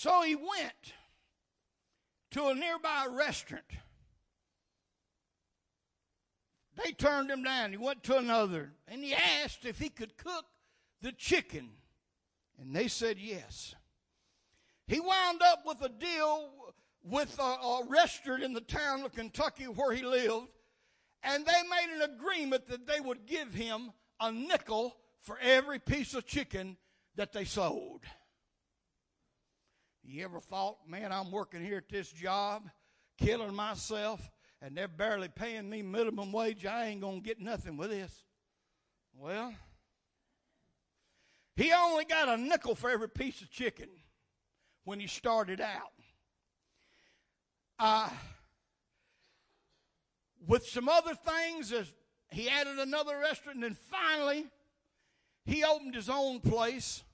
So 0.00 0.22
he 0.22 0.34
went 0.34 0.94
to 2.30 2.46
a 2.46 2.54
nearby 2.54 3.06
restaurant. 3.10 3.66
They 6.82 6.92
turned 6.92 7.30
him 7.30 7.42
down. 7.42 7.72
He 7.72 7.76
went 7.76 8.02
to 8.04 8.16
another 8.16 8.72
and 8.88 9.04
he 9.04 9.12
asked 9.12 9.66
if 9.66 9.78
he 9.78 9.90
could 9.90 10.16
cook 10.16 10.46
the 11.02 11.12
chicken. 11.12 11.68
And 12.58 12.74
they 12.74 12.88
said 12.88 13.18
yes. 13.18 13.74
He 14.86 15.00
wound 15.00 15.42
up 15.42 15.64
with 15.66 15.82
a 15.82 15.90
deal 15.90 16.48
with 17.02 17.38
a, 17.38 17.42
a 17.42 17.84
restaurant 17.86 18.42
in 18.42 18.54
the 18.54 18.62
town 18.62 19.02
of 19.04 19.12
Kentucky 19.12 19.64
where 19.64 19.92
he 19.92 20.02
lived. 20.02 20.48
And 21.22 21.44
they 21.44 21.52
made 21.52 21.94
an 21.94 22.10
agreement 22.10 22.68
that 22.68 22.86
they 22.86 23.00
would 23.00 23.26
give 23.26 23.52
him 23.52 23.90
a 24.18 24.32
nickel 24.32 24.96
for 25.18 25.38
every 25.42 25.78
piece 25.78 26.14
of 26.14 26.24
chicken 26.24 26.78
that 27.16 27.34
they 27.34 27.44
sold. 27.44 28.00
You 30.12 30.24
ever 30.24 30.40
thought, 30.40 30.78
man, 30.88 31.12
I'm 31.12 31.30
working 31.30 31.64
here 31.64 31.76
at 31.76 31.88
this 31.88 32.10
job, 32.10 32.68
killing 33.16 33.54
myself, 33.54 34.28
and 34.60 34.76
they're 34.76 34.88
barely 34.88 35.28
paying 35.28 35.70
me 35.70 35.82
minimum 35.82 36.32
wage? 36.32 36.66
I 36.66 36.86
ain't 36.86 37.00
going 37.00 37.22
to 37.22 37.24
get 37.24 37.40
nothing 37.40 37.76
with 37.76 37.90
this. 37.90 38.24
Well, 39.16 39.54
he 41.54 41.72
only 41.72 42.06
got 42.06 42.28
a 42.28 42.36
nickel 42.36 42.74
for 42.74 42.90
every 42.90 43.08
piece 43.08 43.40
of 43.40 43.52
chicken 43.52 43.88
when 44.82 44.98
he 44.98 45.06
started 45.06 45.60
out. 45.60 45.92
Uh, 47.78 48.08
with 50.44 50.66
some 50.66 50.88
other 50.88 51.14
things, 51.14 51.72
he 52.32 52.48
added 52.48 52.80
another 52.80 53.16
restaurant, 53.16 53.58
and 53.58 53.62
then 53.62 53.76
finally, 53.88 54.46
he 55.44 55.62
opened 55.62 55.94
his 55.94 56.08
own 56.08 56.40
place 56.40 57.04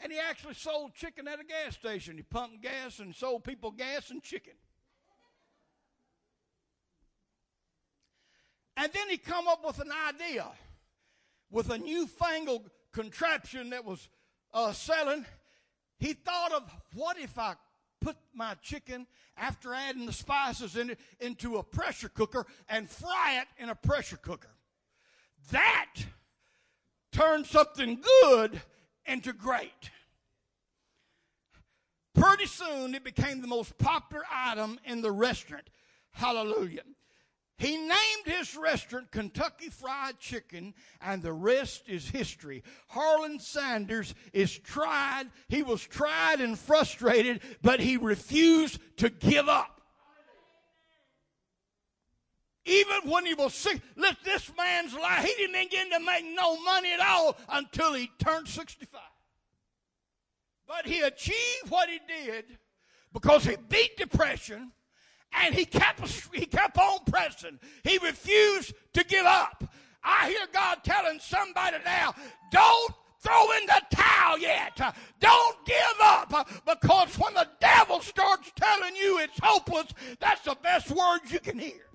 and 0.00 0.12
he 0.12 0.18
actually 0.18 0.54
sold 0.54 0.94
chicken 0.94 1.26
at 1.26 1.40
a 1.40 1.44
gas 1.44 1.74
station. 1.74 2.16
He 2.16 2.22
pumped 2.22 2.62
gas 2.62 2.98
and 3.00 3.14
sold 3.14 3.44
people 3.44 3.70
gas 3.70 4.10
and 4.10 4.22
chicken. 4.22 4.54
And 8.76 8.92
then 8.92 9.08
he 9.08 9.16
come 9.16 9.48
up 9.48 9.64
with 9.66 9.80
an 9.80 9.90
idea 10.08 10.46
with 11.50 11.70
a 11.70 11.78
newfangled 11.78 12.70
contraption 12.92 13.70
that 13.70 13.84
was 13.84 14.08
uh, 14.54 14.72
selling. 14.72 15.26
He 15.98 16.12
thought 16.12 16.52
of 16.52 16.70
what 16.94 17.18
if 17.18 17.38
I 17.38 17.54
put 18.00 18.16
my 18.32 18.54
chicken 18.62 19.08
after 19.36 19.74
adding 19.74 20.06
the 20.06 20.12
spices 20.12 20.76
in 20.76 20.90
it 20.90 21.00
into 21.18 21.56
a 21.56 21.62
pressure 21.64 22.08
cooker 22.08 22.46
and 22.68 22.88
fry 22.88 23.40
it 23.40 23.62
in 23.62 23.68
a 23.68 23.74
pressure 23.74 24.16
cooker. 24.16 24.54
That 25.50 25.94
turned 27.10 27.46
something 27.46 28.00
good 28.22 28.60
into 29.08 29.32
great. 29.32 29.90
Pretty 32.14 32.46
soon 32.46 32.94
it 32.94 33.04
became 33.04 33.40
the 33.40 33.46
most 33.46 33.78
popular 33.78 34.24
item 34.32 34.78
in 34.84 35.02
the 35.02 35.12
restaurant. 35.12 35.70
Hallelujah. 36.10 36.82
He 37.58 37.76
named 37.76 38.24
his 38.24 38.56
restaurant 38.56 39.10
Kentucky 39.10 39.68
Fried 39.68 40.20
Chicken, 40.20 40.74
and 41.00 41.22
the 41.22 41.32
rest 41.32 41.88
is 41.88 42.08
history. 42.08 42.62
Harlan 42.86 43.40
Sanders 43.40 44.14
is 44.32 44.56
tried. 44.56 45.24
He 45.48 45.64
was 45.64 45.82
tried 45.82 46.40
and 46.40 46.56
frustrated, 46.56 47.40
but 47.60 47.80
he 47.80 47.96
refused 47.96 48.78
to 48.98 49.10
give 49.10 49.48
up. 49.48 49.77
Even 52.68 53.10
when 53.10 53.24
he 53.24 53.34
was 53.34 53.54
sick, 53.54 53.80
look, 53.96 54.16
this 54.24 54.50
man's 54.56 54.92
life, 54.94 55.24
he 55.24 55.34
didn't 55.36 55.58
begin 55.58 55.90
to 55.90 56.00
make 56.00 56.24
no 56.34 56.60
money 56.62 56.92
at 56.92 57.00
all 57.00 57.36
until 57.48 57.94
he 57.94 58.10
turned 58.18 58.46
65. 58.46 59.00
But 60.66 60.86
he 60.86 61.00
achieved 61.00 61.70
what 61.70 61.88
he 61.88 61.98
did 62.06 62.44
because 63.12 63.44
he 63.44 63.56
beat 63.70 63.96
depression 63.96 64.70
and 65.32 65.54
he 65.54 65.64
kept, 65.64 66.06
he 66.34 66.44
kept 66.44 66.76
on 66.76 67.00
pressing. 67.06 67.58
He 67.84 67.96
refused 67.98 68.74
to 68.92 69.02
give 69.04 69.24
up. 69.24 69.64
I 70.04 70.28
hear 70.28 70.46
God 70.52 70.78
telling 70.84 71.20
somebody 71.20 71.78
now, 71.86 72.14
don't 72.52 72.94
throw 73.20 73.50
in 73.52 73.66
the 73.66 73.82
towel 73.96 74.38
yet. 74.38 74.78
Don't 75.20 75.66
give 75.66 75.76
up 76.02 76.48
because 76.66 77.18
when 77.18 77.32
the 77.32 77.48
devil 77.60 78.00
starts 78.00 78.52
telling 78.56 78.94
you 78.94 79.20
it's 79.20 79.38
hopeless, 79.42 79.88
that's 80.20 80.42
the 80.42 80.56
best 80.62 80.90
words 80.90 81.32
you 81.32 81.40
can 81.40 81.58
hear. 81.58 81.88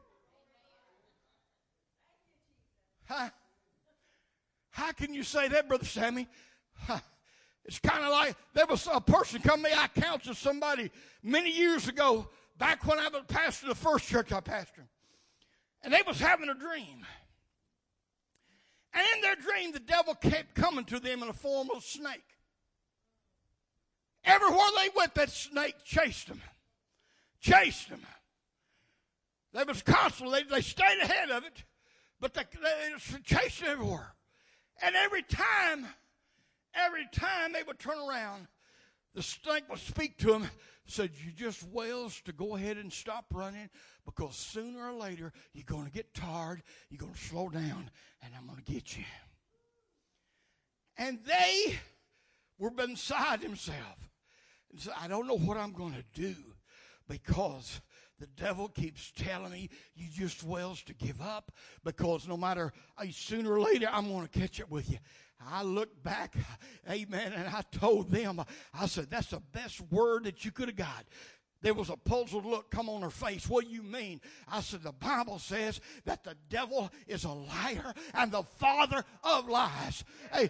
Huh? 3.13 3.29
How 4.71 4.91
can 4.91 5.13
you 5.13 5.21
say 5.21 5.47
that, 5.49 5.67
Brother 5.67 5.85
Sammy? 5.85 6.27
Huh. 6.75 6.99
It's 7.65 7.79
kind 7.79 8.03
of 8.03 8.09
like 8.09 8.35
there 8.53 8.65
was 8.65 8.87
a 8.91 8.99
person 8.99 9.39
come 9.41 9.63
to 9.63 9.69
me. 9.69 9.75
I 9.75 9.87
counseled 9.87 10.35
somebody 10.35 10.89
many 11.21 11.51
years 11.51 11.87
ago, 11.87 12.27
back 12.57 12.85
when 12.87 12.97
I 12.97 13.09
was 13.09 13.23
pastor 13.27 13.69
of 13.69 13.77
the 13.77 13.83
first 13.83 14.07
church 14.07 14.31
I 14.31 14.41
pastored. 14.41 14.87
And 15.83 15.93
they 15.93 16.01
was 16.07 16.19
having 16.19 16.49
a 16.49 16.55
dream. 16.55 17.05
And 18.93 19.05
in 19.15 19.21
their 19.21 19.35
dream, 19.35 19.71
the 19.71 19.79
devil 19.79 20.15
kept 20.15 20.55
coming 20.55 20.85
to 20.85 20.99
them 20.99 21.21
in 21.21 21.27
the 21.27 21.33
form 21.33 21.69
of 21.71 21.77
a 21.77 21.81
snake. 21.81 22.23
Everywhere 24.25 24.65
they 24.77 24.89
went, 24.95 25.13
that 25.15 25.29
snake 25.29 25.75
chased 25.83 26.27
them. 26.27 26.41
Chased 27.39 27.89
them. 27.89 28.01
They 29.53 29.63
was 29.63 29.83
constantly, 29.83 30.43
they, 30.43 30.55
they 30.55 30.61
stayed 30.61 30.99
ahead 31.03 31.29
of 31.29 31.43
it, 31.43 31.63
but 32.23 32.33
they, 32.33 32.43
they 32.61 33.19
chasing 33.23 33.67
everywhere. 33.67 34.15
And 34.81 34.95
every 34.95 35.21
time 35.21 35.85
Every 36.73 37.07
time 37.13 37.53
they 37.53 37.63
would 37.63 37.79
turn 37.79 37.99
around, 37.99 38.47
the 39.13 39.21
snake 39.21 39.65
would 39.69 39.79
speak 39.79 40.17
to 40.19 40.27
them, 40.27 40.49
said, 40.87 41.11
You 41.23 41.31
just 41.31 41.63
wells 41.69 42.19
to 42.25 42.33
go 42.33 42.55
ahead 42.55 42.77
and 42.77 42.91
stop 42.91 43.25
running 43.31 43.69
because 44.05 44.35
sooner 44.35 44.87
or 44.87 44.93
later 44.93 45.31
you're 45.53 45.65
going 45.65 45.85
to 45.85 45.91
get 45.91 46.13
tired, 46.13 46.63
you're 46.89 46.99
going 46.99 47.13
to 47.13 47.19
slow 47.19 47.49
down, 47.49 47.91
and 48.23 48.33
I'm 48.35 48.47
going 48.47 48.61
to 48.63 48.71
get 48.71 48.97
you. 48.97 49.03
And 50.97 51.19
they 51.25 51.77
were 52.57 52.71
beside 52.71 53.41
themselves. 53.41 53.79
And 54.71 54.81
said, 54.81 54.93
I 54.99 55.07
don't 55.07 55.27
know 55.27 55.37
what 55.37 55.57
I'm 55.57 55.73
going 55.73 55.93
to 55.93 56.19
do 56.19 56.35
because 57.07 57.81
the 58.23 58.41
devil 58.41 58.69
keeps 58.69 59.11
telling 59.11 59.51
me 59.51 59.69
you 59.95 60.07
just 60.09 60.45
wells 60.45 60.81
to 60.83 60.93
give 60.93 61.19
up 61.19 61.51
because 61.83 62.25
no 62.25 62.37
matter 62.37 62.71
sooner 63.11 63.51
or 63.51 63.59
later 63.59 63.89
I'm 63.91 64.07
going 64.07 64.25
to 64.25 64.39
catch 64.39 64.61
up 64.61 64.71
with 64.71 64.89
you. 64.89 64.97
I 65.45 65.63
looked 65.63 66.01
back, 66.03 66.35
amen, 66.89 67.33
and 67.33 67.53
I 67.53 67.63
told 67.69 68.09
them, 68.09 68.41
I 68.73 68.85
said, 68.85 69.09
that's 69.09 69.31
the 69.31 69.41
best 69.51 69.81
word 69.91 70.23
that 70.23 70.45
you 70.45 70.51
could 70.51 70.69
have 70.69 70.77
got. 70.77 71.03
There 71.63 71.73
was 71.73 71.89
a 71.89 71.95
puzzled 71.95 72.45
look 72.45 72.69
come 72.69 72.89
on 72.89 73.01
her 73.01 73.09
face. 73.09 73.49
What 73.49 73.65
do 73.65 73.71
you 73.71 73.81
mean? 73.81 74.19
I 74.51 74.59
said, 74.61 74.83
The 74.83 74.91
Bible 74.91 75.39
says 75.39 75.79
that 76.05 76.23
the 76.23 76.35
devil 76.49 76.91
is 77.07 77.23
a 77.23 77.31
liar 77.31 77.93
and 78.13 78.31
the 78.31 78.43
father 78.43 79.03
of 79.23 79.47
lies. 79.47 80.03
Hey, 80.31 80.49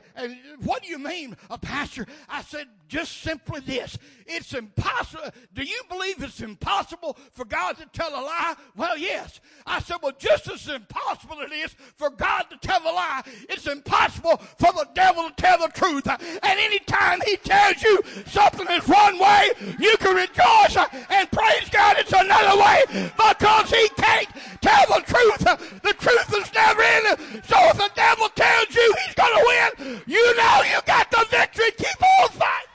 what 0.63 0.81
do 0.81 0.89
you 0.89 0.97
mean, 0.97 1.37
a 1.51 1.57
pastor? 1.57 2.07
I 2.27 2.41
said, 2.41 2.67
just 2.87 3.21
simply 3.21 3.59
this. 3.61 3.97
It's 4.25 4.53
impossible. 4.53 5.29
Do 5.53 5.63
you 5.63 5.81
believe 5.89 6.21
it's 6.21 6.41
impossible 6.41 7.17
for 7.31 7.45
God 7.45 7.77
to 7.77 7.85
tell 7.87 8.09
a 8.09 8.21
lie? 8.21 8.55
Well, 8.75 8.97
yes. 8.97 9.39
I 9.65 9.79
said, 9.81 9.97
well, 10.01 10.13
just 10.17 10.49
as 10.49 10.67
impossible 10.67 11.39
it 11.41 11.51
is 11.51 11.75
for 11.95 12.09
God 12.09 12.43
to 12.49 12.57
tell 12.57 12.81
a 12.81 12.91
lie, 12.91 13.21
it's 13.49 13.67
impossible 13.67 14.37
for 14.57 14.71
the 14.73 14.87
devil 14.93 15.29
to 15.29 15.35
tell 15.35 15.59
the 15.59 15.67
truth. 15.73 16.07
And 16.07 16.19
anytime 16.43 17.21
he 17.25 17.37
tells 17.37 17.81
you 17.83 18.01
something 18.27 18.67
is 18.69 18.87
one 18.87 19.19
way, 19.19 19.51
you 19.79 19.95
can 19.97 20.15
rejoice 20.15 20.77
and 21.09 21.31
praise 21.31 21.69
God 21.69 21.97
it's 21.99 22.13
another 22.13 22.59
way 22.59 22.83
because 23.17 23.69
he 23.69 23.89
can't 23.97 24.27
tell 24.61 24.85
the 24.87 25.03
truth. 25.05 25.81
The 25.81 25.93
truth 25.93 26.33
is 26.35 26.53
never 26.53 26.81
in 26.81 27.05
it. 27.13 27.45
So 27.45 27.55
if 27.69 27.77
the 27.77 27.91
devil 27.95 28.29
tells 28.29 28.75
you 28.75 28.95
he's 29.05 29.15
going 29.15 29.33
to 29.33 29.43
win, 29.45 30.01
you 30.05 30.37
know 30.37 30.61
you 30.63 30.79
got 30.85 31.09
the 31.11 31.25
victory. 31.29 31.71
Keep 31.77 32.01
on 32.21 32.29
fighting. 32.29 32.69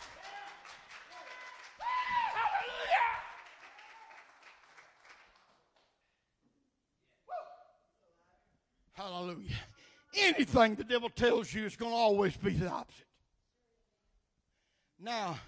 Hallelujah. 8.92 9.56
Anything 10.16 10.74
the 10.74 10.82
devil 10.82 11.08
tells 11.08 11.54
you 11.54 11.64
is 11.64 11.76
going 11.76 11.92
to 11.92 11.96
always 11.96 12.36
be 12.36 12.50
the 12.50 12.68
opposite. 12.68 13.06
Now, 15.00 15.38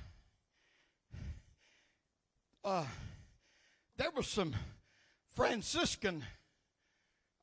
uh, 2.64 2.85
there 3.97 4.11
were 4.11 4.23
some 4.23 4.55
Franciscan 5.35 6.25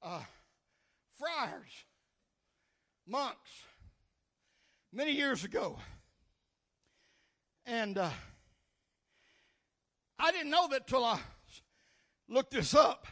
uh, 0.02 0.22
friars, 1.18 1.86
monks, 3.08 3.50
many 4.94 5.12
years 5.12 5.44
ago. 5.44 5.78
And 7.66 7.98
uh, 7.98 8.10
I 10.20 10.32
didn't 10.32 10.52
know 10.52 10.68
that 10.70 10.88
till 10.88 11.04
I 11.04 11.20
looked 12.30 12.52
this 12.52 12.74
up. 12.74 13.08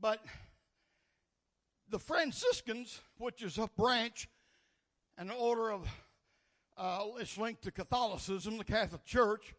But 0.00 0.20
the 1.88 1.98
Franciscans, 1.98 3.00
which 3.18 3.42
is 3.42 3.58
a 3.58 3.68
branch, 3.76 4.28
an 5.16 5.30
order 5.30 5.70
of, 5.70 5.86
uh, 6.76 7.04
it's 7.18 7.38
linked 7.38 7.62
to 7.62 7.70
Catholicism, 7.70 8.58
the 8.58 8.64
Catholic 8.64 9.04
Church, 9.04 9.54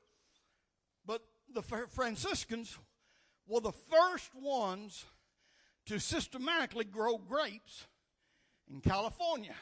the 1.53 1.61
Franciscans 1.61 2.77
were 3.47 3.61
the 3.61 3.71
first 3.71 4.33
ones 4.35 5.05
to 5.85 5.99
systematically 5.99 6.85
grow 6.85 7.17
grapes 7.17 7.87
in 8.71 8.81
California. 8.81 9.55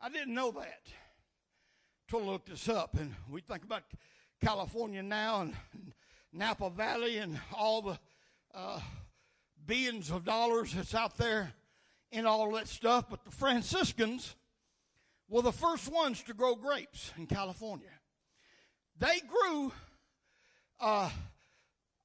I 0.00 0.08
didn't 0.08 0.34
know 0.34 0.50
that 0.52 0.82
I 2.12 2.16
looked 2.16 2.48
this 2.48 2.68
up. 2.68 2.96
And 2.98 3.14
we 3.30 3.40
think 3.40 3.64
about 3.64 3.84
California 4.42 5.02
now 5.02 5.42
and 5.42 5.54
Napa 6.32 6.70
Valley 6.70 7.18
and 7.18 7.38
all 7.54 7.82
the 7.82 7.98
uh, 8.54 8.80
billions 9.66 10.10
of 10.10 10.24
dollars 10.24 10.72
that's 10.72 10.94
out 10.94 11.16
there 11.16 11.52
in 12.10 12.26
all 12.26 12.50
that 12.52 12.68
stuff. 12.68 13.06
But 13.08 13.24
the 13.24 13.30
Franciscans 13.30 14.34
were 15.28 15.42
the 15.42 15.52
first 15.52 15.90
ones 15.92 16.22
to 16.24 16.34
grow 16.34 16.54
grapes 16.54 17.12
in 17.16 17.26
California. 17.26 17.86
They 18.98 19.20
grew 19.20 19.72
uh, 20.80 21.10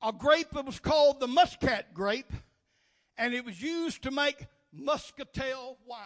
a 0.02 0.12
grape 0.12 0.52
that 0.52 0.66
was 0.66 0.80
called 0.80 1.20
the 1.20 1.28
muscat 1.28 1.94
grape, 1.94 2.32
and 3.18 3.34
it 3.34 3.46
was 3.46 3.62
used 3.62 4.04
to 4.04 4.12
make 4.12 4.48
muscatel 4.72 5.78
wine. 5.86 6.00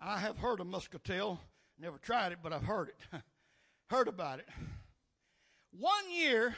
I 0.00 0.18
have 0.18 0.38
heard 0.38 0.60
of 0.60 0.66
muscatel, 0.66 1.40
never 1.78 1.98
tried 1.98 2.32
it, 2.32 2.38
but 2.42 2.52
I've 2.52 2.64
heard 2.64 2.88
it, 2.88 3.20
heard 3.90 4.08
about 4.08 4.40
it. 4.40 4.48
One 5.70 6.10
year, 6.10 6.56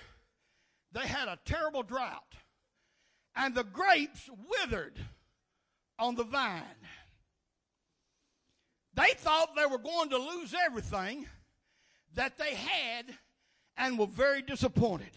they 0.93 1.07
had 1.07 1.29
a 1.29 1.39
terrible 1.45 1.83
drought, 1.83 2.35
and 3.35 3.55
the 3.55 3.65
grapes 3.65 4.29
withered 4.51 4.99
on 5.99 6.15
the 6.17 6.25
vine. 6.25 6.63
They 8.95 9.13
thought 9.17 9.55
they 9.55 9.67
were 9.67 9.79
going 9.79 10.09
to 10.11 10.19
lose 10.19 10.55
everything 10.55 11.27
that 12.15 12.39
they 12.39 12.55
had 12.55 13.15
and 13.77 13.99
were 13.99 14.07
very 14.07 14.43
disappointed. 14.43 15.11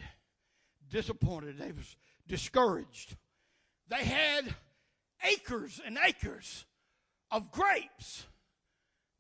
Disappointed. 0.90 1.58
They 1.58 1.72
was 1.72 1.96
discouraged. 2.28 3.16
They 3.88 4.04
had 4.04 4.54
acres 5.24 5.82
and 5.86 5.98
acres 6.04 6.66
of 7.32 7.52
grapes 7.52 8.26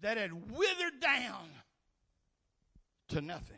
that 0.01 0.17
had 0.17 0.51
withered 0.51 0.99
down 0.99 1.49
to 3.09 3.21
nothing. 3.21 3.55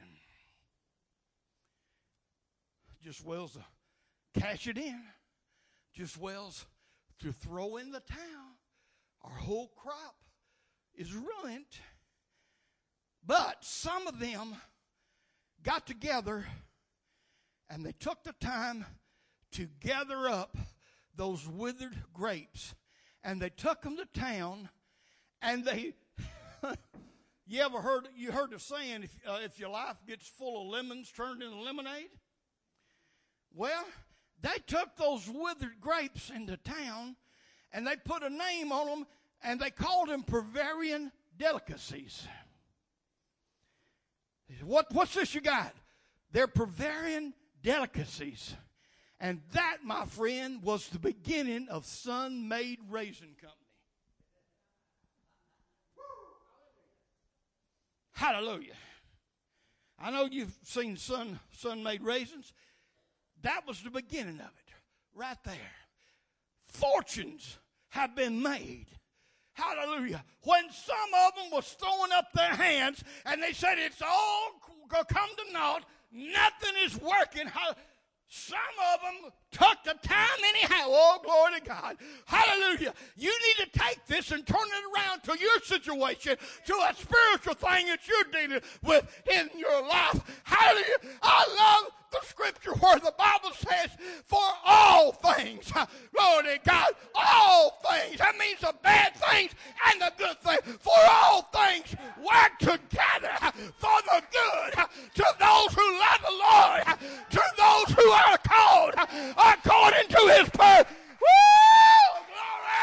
Just 3.03 3.25
wells 3.25 3.53
to 3.53 4.39
cash 4.39 4.67
it 4.67 4.77
in. 4.77 5.01
Just 5.93 6.17
wells 6.17 6.65
to 7.19 7.31
throw 7.31 7.77
in 7.77 7.91
the 7.91 7.99
town. 7.99 8.55
Our 9.23 9.35
whole 9.35 9.71
crop 9.75 10.15
is 10.95 11.13
ruined. 11.13 11.65
But 13.25 13.63
some 13.63 14.07
of 14.07 14.19
them 14.19 14.55
got 15.63 15.85
together 15.85 16.45
and 17.69 17.85
they 17.85 17.93
took 17.93 18.23
the 18.23 18.33
time 18.33 18.85
to 19.53 19.67
gather 19.79 20.27
up 20.29 20.57
those 21.15 21.47
withered 21.47 21.95
grapes. 22.13 22.73
And 23.23 23.41
they 23.41 23.49
took 23.49 23.81
them 23.81 23.97
to 23.97 24.05
town 24.19 24.69
and 25.41 25.63
they 25.63 25.93
you 27.47 27.61
ever 27.61 27.81
heard 27.81 28.07
you 28.15 28.31
heard 28.31 28.51
the 28.51 28.59
saying 28.59 29.03
if, 29.03 29.19
uh, 29.27 29.39
if 29.43 29.59
your 29.59 29.69
life 29.69 29.97
gets 30.07 30.27
full 30.27 30.61
of 30.61 30.67
lemons 30.67 31.11
turned 31.11 31.43
into 31.43 31.57
lemonade? 31.57 32.09
Well 33.53 33.85
they 34.41 34.57
took 34.65 34.95
those 34.95 35.29
withered 35.29 35.79
grapes 35.79 36.31
into 36.31 36.57
town 36.57 37.15
and 37.71 37.85
they 37.85 37.95
put 37.95 38.23
a 38.23 38.29
name 38.29 38.71
on 38.71 38.87
them 38.87 39.07
and 39.43 39.59
they 39.59 39.69
called 39.69 40.09
them 40.09 40.23
Peruvian 40.23 41.11
delicacies 41.37 42.27
what, 44.63 44.87
what's 44.93 45.13
this 45.13 45.33
you 45.35 45.41
got? 45.41 45.73
They're 46.31 46.47
Peruvian 46.47 47.33
delicacies. 47.61 48.55
And 49.19 49.41
that, 49.53 49.77
my 49.83 50.05
friend, 50.05 50.63
was 50.63 50.87
the 50.87 50.99
beginning 50.99 51.67
of 51.69 51.85
Sun-Maid 51.85 52.79
Raisin 52.89 53.35
Company. 53.39 53.57
Hallelujah. 58.13 58.73
I 59.99 60.11
know 60.11 60.27
you've 60.31 60.55
seen 60.63 60.97
Sun, 60.97 61.39
Sun-Maid 61.51 62.01
Raisins. 62.01 62.53
That 63.41 63.67
was 63.67 63.81
the 63.81 63.89
beginning 63.89 64.39
of 64.39 64.47
it, 64.47 64.73
right 65.13 65.37
there. 65.43 65.55
Fortunes 66.65 67.57
have 67.89 68.15
been 68.15 68.41
made 68.41 68.87
Hallelujah. 69.53 70.23
When 70.43 70.63
some 70.71 70.95
of 71.27 71.35
them 71.35 71.51
was 71.51 71.75
throwing 71.79 72.11
up 72.13 72.31
their 72.33 72.55
hands 72.55 73.03
and 73.25 73.41
they 73.41 73.53
said 73.53 73.77
it's 73.77 74.01
all 74.01 74.51
come 74.89 75.29
to 75.47 75.53
naught, 75.53 75.85
nothing 76.11 76.73
is 76.83 76.99
working. 77.01 77.47
Some 78.33 78.57
of 78.93 79.01
them 79.01 79.31
took 79.51 79.83
the 79.83 80.07
time 80.07 80.39
anyhow. 80.55 80.85
Oh, 80.87 81.19
glory 81.21 81.59
to 81.59 81.67
God. 81.67 81.97
Hallelujah. 82.25 82.93
You 83.17 83.29
need 83.29 83.65
to 83.65 83.77
take 83.77 84.05
this 84.05 84.31
and 84.31 84.47
turn 84.47 84.57
it 84.57 84.97
around 84.97 85.23
to 85.23 85.37
your 85.37 85.59
situation, 85.59 86.37
to 86.65 86.73
a 86.73 86.93
spiritual 86.95 87.55
thing 87.55 87.87
that 87.87 88.07
you're 88.07 88.23
dealing 88.31 88.61
with 88.83 89.05
in 89.29 89.49
your 89.59 89.81
life. 89.85 90.21
Hallelujah. 90.45 91.17
I 91.21 91.81
love 91.83 91.91
the 92.13 92.25
scripture 92.25 92.73
where 92.73 92.99
the 92.99 93.13
Bible 93.17 93.51
says, 93.51 93.91
for 94.25 94.39
all 94.65 95.11
things, 95.13 95.71
glory 96.13 96.43
to 96.43 96.59
God, 96.65 96.93
all 97.15 97.81
things. 97.89 98.17
That 98.17 98.37
means 98.37 98.59
the 98.59 98.73
bad 98.83 99.15
things 99.15 99.51
and 99.89 100.01
the 100.01 100.11
good 100.17 100.39
things. 100.41 100.61
For 100.79 100.91
all 101.09 101.43
things 101.43 101.95
work 102.17 102.59
together 102.59 103.31
for 103.77 104.01
the 104.07 104.21
good 104.31 104.73
to 105.15 105.25
those 105.39 105.73
who 105.73 105.99
love 105.99 106.21
the 106.21 106.31
Lord, 106.31 106.83
to 107.29 107.41
those 107.57 107.95
who 107.95 108.09
are 108.11 108.37
called 108.39 108.93
according 109.37 110.09
to 110.09 110.33
his 110.37 110.49
purpose. 110.49 110.93
Woo! 111.21 112.21
Glory! 112.27 112.81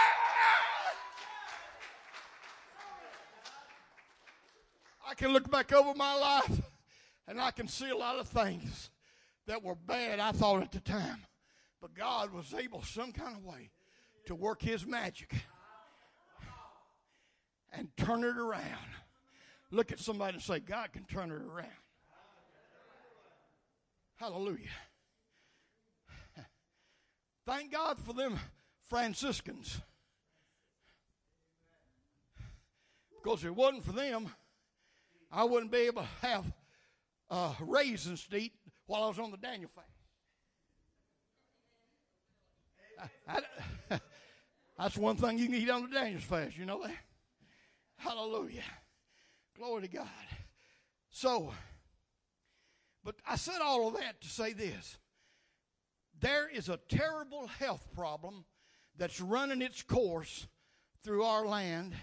I 5.06 5.14
can 5.14 5.32
over 5.72 5.94
my 5.94 6.14
life 6.14 6.60
and 7.26 7.40
I 7.40 7.50
can 7.50 7.68
see 7.68 7.90
a 7.90 7.96
lot 7.96 8.18
of 8.18 8.28
things 8.28 8.90
that 9.46 9.62
were 9.62 9.74
bad, 9.74 10.20
I 10.20 10.32
thought 10.32 10.62
at 10.62 10.72
the 10.72 10.80
time. 10.80 11.24
But 11.80 11.94
God 11.94 12.32
was 12.32 12.54
able, 12.54 12.82
some 12.82 13.12
kind 13.12 13.36
of 13.36 13.44
way, 13.44 13.70
to 14.26 14.34
work 14.34 14.62
His 14.62 14.86
magic 14.86 15.32
and 17.72 17.88
turn 17.96 18.24
it 18.24 18.36
around. 18.36 18.62
Look 19.70 19.92
at 19.92 20.00
somebody 20.00 20.34
and 20.34 20.42
say, 20.42 20.60
God 20.60 20.92
can 20.92 21.04
turn 21.04 21.30
it 21.30 21.42
around. 21.42 21.68
Hallelujah. 24.16 24.68
Thank 27.46 27.72
God 27.72 27.98
for 27.98 28.12
them 28.12 28.38
Franciscans. 28.88 29.80
Because 33.22 33.40
if 33.40 33.46
it 33.46 33.54
wasn't 33.54 33.84
for 33.84 33.92
them, 33.92 34.30
I 35.30 35.44
wouldn't 35.44 35.70
be 35.70 35.78
able 35.78 36.02
to 36.02 36.08
have 36.26 36.44
uh, 37.30 37.54
raisins 37.60 38.26
to 38.28 38.36
eat 38.36 38.52
while 38.86 39.04
I 39.04 39.08
was 39.08 39.18
on 39.18 39.30
the 39.30 39.36
Daniel 39.36 39.70
fast. 39.74 39.88
That's 44.78 44.96
one 44.96 45.16
thing 45.16 45.38
you 45.38 45.46
can 45.46 45.54
eat 45.54 45.70
on 45.70 45.82
the 45.82 45.88
Daniel's 45.88 46.24
fast, 46.24 46.56
you 46.56 46.64
know 46.64 46.82
that? 46.82 46.96
Hallelujah. 47.96 48.62
Glory 49.56 49.82
to 49.82 49.88
God. 49.88 50.08
So, 51.10 51.52
but 53.04 53.16
I 53.28 53.36
said 53.36 53.60
all 53.62 53.88
of 53.88 53.94
that 53.94 54.20
to 54.20 54.28
say 54.28 54.52
this. 54.52 54.98
There 56.20 56.48
is 56.48 56.68
a 56.68 56.78
terrible 56.88 57.46
health 57.46 57.86
problem 57.94 58.44
that's 58.96 59.20
running 59.20 59.62
its 59.62 59.82
course 59.82 60.46
through 61.04 61.22
our 61.22 61.46
land, 61.46 61.94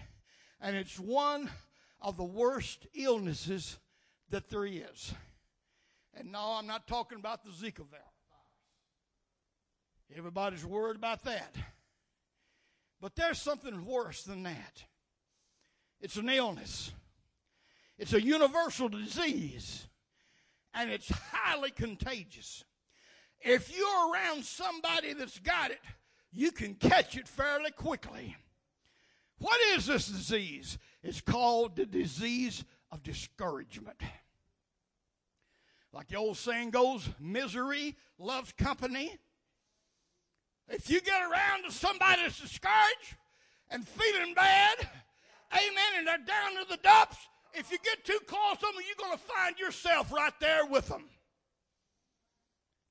and 0.60 0.76
it's 0.76 0.98
one 0.98 1.50
of 2.00 2.16
the 2.16 2.24
worst 2.24 2.86
illnesses 2.94 3.78
that 4.30 4.48
there 4.50 4.66
is. 4.66 5.14
And 6.14 6.32
no, 6.32 6.56
I'm 6.58 6.66
not 6.66 6.86
talking 6.86 7.18
about 7.18 7.44
the 7.44 7.50
Zika 7.50 7.84
virus. 7.86 8.04
Everybody's 10.16 10.64
worried 10.64 10.96
about 10.96 11.24
that. 11.24 11.54
But 13.00 13.16
there's 13.16 13.40
something 13.40 13.84
worse 13.84 14.22
than 14.22 14.44
that. 14.44 14.84
It's 16.00 16.16
an 16.16 16.28
illness. 16.28 16.92
It's 17.98 18.12
a 18.12 18.22
universal 18.22 18.88
disease. 18.88 19.86
And 20.74 20.90
it's 20.90 21.10
highly 21.10 21.70
contagious. 21.70 22.64
If 23.40 23.76
you're 23.76 24.12
around 24.12 24.44
somebody 24.44 25.12
that's 25.12 25.38
got 25.38 25.70
it, 25.70 25.80
you 26.32 26.52
can 26.52 26.74
catch 26.74 27.16
it 27.16 27.28
fairly 27.28 27.70
quickly. 27.70 28.36
What 29.38 29.58
is 29.74 29.86
this 29.86 30.06
disease? 30.06 30.78
It's 31.06 31.20
called 31.20 31.76
the 31.76 31.86
disease 31.86 32.64
of 32.90 33.04
discouragement. 33.04 34.00
Like 35.92 36.08
the 36.08 36.16
old 36.16 36.36
saying 36.36 36.70
goes, 36.70 37.08
misery 37.20 37.94
loves 38.18 38.52
company. 38.52 39.16
If 40.68 40.90
you 40.90 41.00
get 41.00 41.22
around 41.22 41.62
to 41.62 41.70
somebody 41.70 42.22
that's 42.22 42.40
discouraged 42.40 43.14
and 43.70 43.86
feeling 43.86 44.34
bad, 44.34 44.78
amen, 45.52 45.92
and 45.98 46.08
they're 46.08 46.18
down 46.18 46.60
to 46.60 46.68
the 46.68 46.78
dumps, 46.78 47.18
if 47.54 47.70
you 47.70 47.78
get 47.84 48.04
too 48.04 48.18
close 48.26 48.56
to 48.58 48.66
them, 48.66 48.74
you're 48.74 49.06
going 49.06 49.16
to 49.16 49.32
find 49.32 49.56
yourself 49.60 50.12
right 50.12 50.34
there 50.40 50.66
with 50.66 50.88
them. 50.88 51.04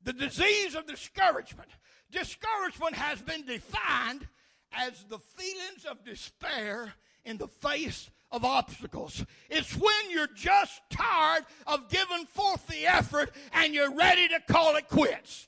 The 0.03 0.13
disease 0.13 0.73
of 0.73 0.87
discouragement. 0.87 1.69
Discouragement 2.11 2.95
has 2.95 3.21
been 3.21 3.45
defined 3.45 4.25
as 4.71 5.03
the 5.09 5.19
feelings 5.19 5.83
of 5.83 6.05
despair 6.05 6.93
in 7.25 7.37
the 7.37 7.47
face 7.47 8.09
of 8.31 8.45
obstacles. 8.45 9.25
It's 9.49 9.75
when 9.75 10.09
you're 10.09 10.27
just 10.35 10.81
tired 10.89 11.45
of 11.67 11.89
giving 11.89 12.25
forth 12.25 12.67
the 12.67 12.85
effort 12.85 13.31
and 13.53 13.73
you're 13.73 13.93
ready 13.93 14.27
to 14.29 14.39
call 14.51 14.75
it 14.75 14.87
quits. 14.87 15.47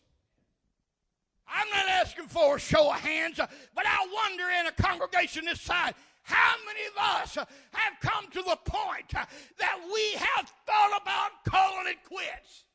I'm 1.48 1.70
not 1.70 1.88
asking 1.88 2.28
for 2.28 2.58
a 2.58 2.60
show 2.60 2.92
of 2.92 3.00
hands, 3.00 3.38
but 3.38 3.86
I 3.86 4.08
wonder 4.14 4.44
in 4.60 4.68
a 4.68 4.72
congregation 4.72 5.46
this 5.46 5.62
size, 5.62 5.94
how 6.24 6.56
many 6.66 6.86
of 6.88 7.22
us 7.22 7.36
have 7.36 7.94
come 8.02 8.30
to 8.32 8.42
the 8.42 8.58
point 8.66 9.12
that 9.12 9.80
we 9.94 10.12
have 10.18 10.52
thought 10.66 11.02
about 11.02 11.46
calling 11.46 11.88
it 11.88 12.04
quits? 12.04 12.66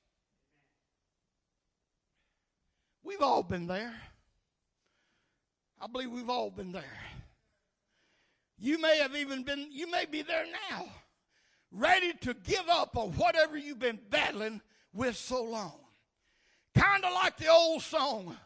We've 3.02 3.20
all 3.20 3.42
been 3.42 3.66
there. 3.66 3.92
I 5.80 5.86
believe 5.86 6.10
we've 6.10 6.30
all 6.30 6.50
been 6.50 6.72
there. 6.72 6.98
You 8.62 8.78
may 8.78 8.98
have 8.98 9.16
even 9.16 9.42
been, 9.42 9.66
you 9.72 9.90
may 9.90 10.04
be 10.04 10.22
there 10.22 10.44
now, 10.70 10.86
ready 11.72 12.12
to 12.20 12.32
give 12.32 12.68
up 12.70 12.96
on 12.96 13.10
whatever 13.14 13.58
you've 13.58 13.80
been 13.80 13.98
battling 14.08 14.60
with 14.92 15.16
so 15.16 15.42
long. 15.42 15.80
Kind 16.72 17.04
of 17.04 17.12
like 17.12 17.36
the 17.38 17.48
old 17.48 17.82
song. 17.82 18.36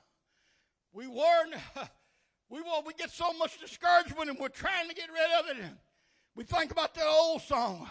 We 0.95 1.07
weren't, 1.07 1.55
we, 2.49 2.63
we 2.87 2.95
get 2.95 3.11
so 3.11 3.35
much 3.35 3.61
discouragement 3.61 4.31
and 4.31 4.39
we're 4.39 4.49
trying 4.49 4.89
to 4.89 4.95
get 4.95 5.11
rid 5.13 5.39
of 5.39 5.59
it. 5.59 5.71
We 6.35 6.45
think 6.45 6.71
about 6.71 6.95
that 6.95 7.07
old 7.07 7.43
song. 7.43 7.87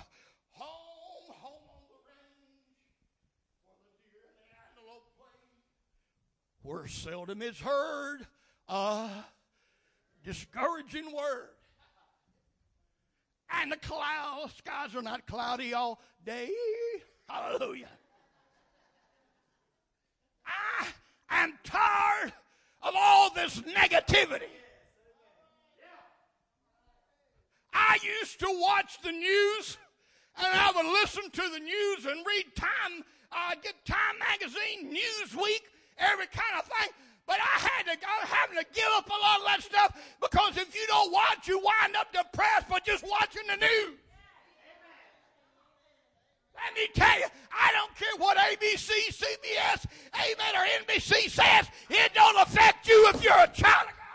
Where 6.64 6.88
seldom 6.88 7.44
is 7.44 7.60
heard 7.60 8.26
a 8.68 9.12
discouraging 10.24 11.16
word. 11.16 11.50
And 13.50 13.72
the 13.72 13.78
clouds, 13.78 14.54
skies 14.58 14.96
are 14.96 15.02
not 15.02 15.26
cloudy 15.28 15.74
all 15.74 16.00
day. 16.26 16.50
Hallelujah. 17.30 17.90
I 20.48 20.88
am 21.30 21.54
tired 21.64 22.34
of 22.84 22.94
all 22.96 23.34
this 23.34 23.62
negativity. 23.62 24.50
I 27.74 27.98
used 28.22 28.40
to 28.40 28.48
watch 28.50 29.02
the 29.02 29.12
news 29.12 29.78
and 30.38 30.48
I 30.54 30.72
would 30.76 30.86
listen 31.02 31.30
to 31.30 31.50
the 31.54 31.60
news 31.60 32.06
and 32.06 32.26
read 32.26 32.46
Time, 32.56 33.04
uh, 33.32 33.56
get 33.62 33.74
Time 33.86 34.18
Magazine, 34.20 34.94
Newsweek, 34.94 35.62
every 35.98 36.28
kind 36.28 36.60
of 36.60 36.66
thing. 36.66 36.90
But 37.28 37.38
I 37.42 37.60
had 37.60 37.84
to, 37.86 38.08
I 38.08 38.20
was 38.22 38.30
having 38.30 38.58
to 38.58 38.66
give 38.74 38.88
up 38.96 39.08
a 39.08 39.20
lot 39.22 39.40
of 39.40 39.46
that 39.48 39.64
stuff 39.64 39.98
because 40.22 40.58
if 40.58 40.76
you 40.76 40.86
don't 40.88 41.12
watch, 41.12 41.48
you 41.48 41.58
wind 41.58 41.96
up 41.96 42.14
depressed 42.14 42.70
by 42.70 42.80
just 42.86 43.04
watching 43.08 43.44
the 43.48 43.58
news. 43.58 43.98
Let 46.56 46.74
me 46.74 46.88
tell 46.94 47.20
you, 47.20 47.26
I 47.52 47.72
don't 47.74 47.96
care 47.96 48.16
what 48.18 48.38
ABC, 48.38 48.90
CBS, 49.10 49.86
Amen, 50.16 50.56
or 50.56 50.66
NBC 50.84 51.30
says. 51.30 51.68
It 51.90 52.14
don't 52.14 52.42
affect 52.42 52.88
you 52.88 53.10
if 53.14 53.24
you're 53.24 53.34
a 53.34 53.48
child 53.48 53.88
of 53.90 53.96
God. 53.96 54.06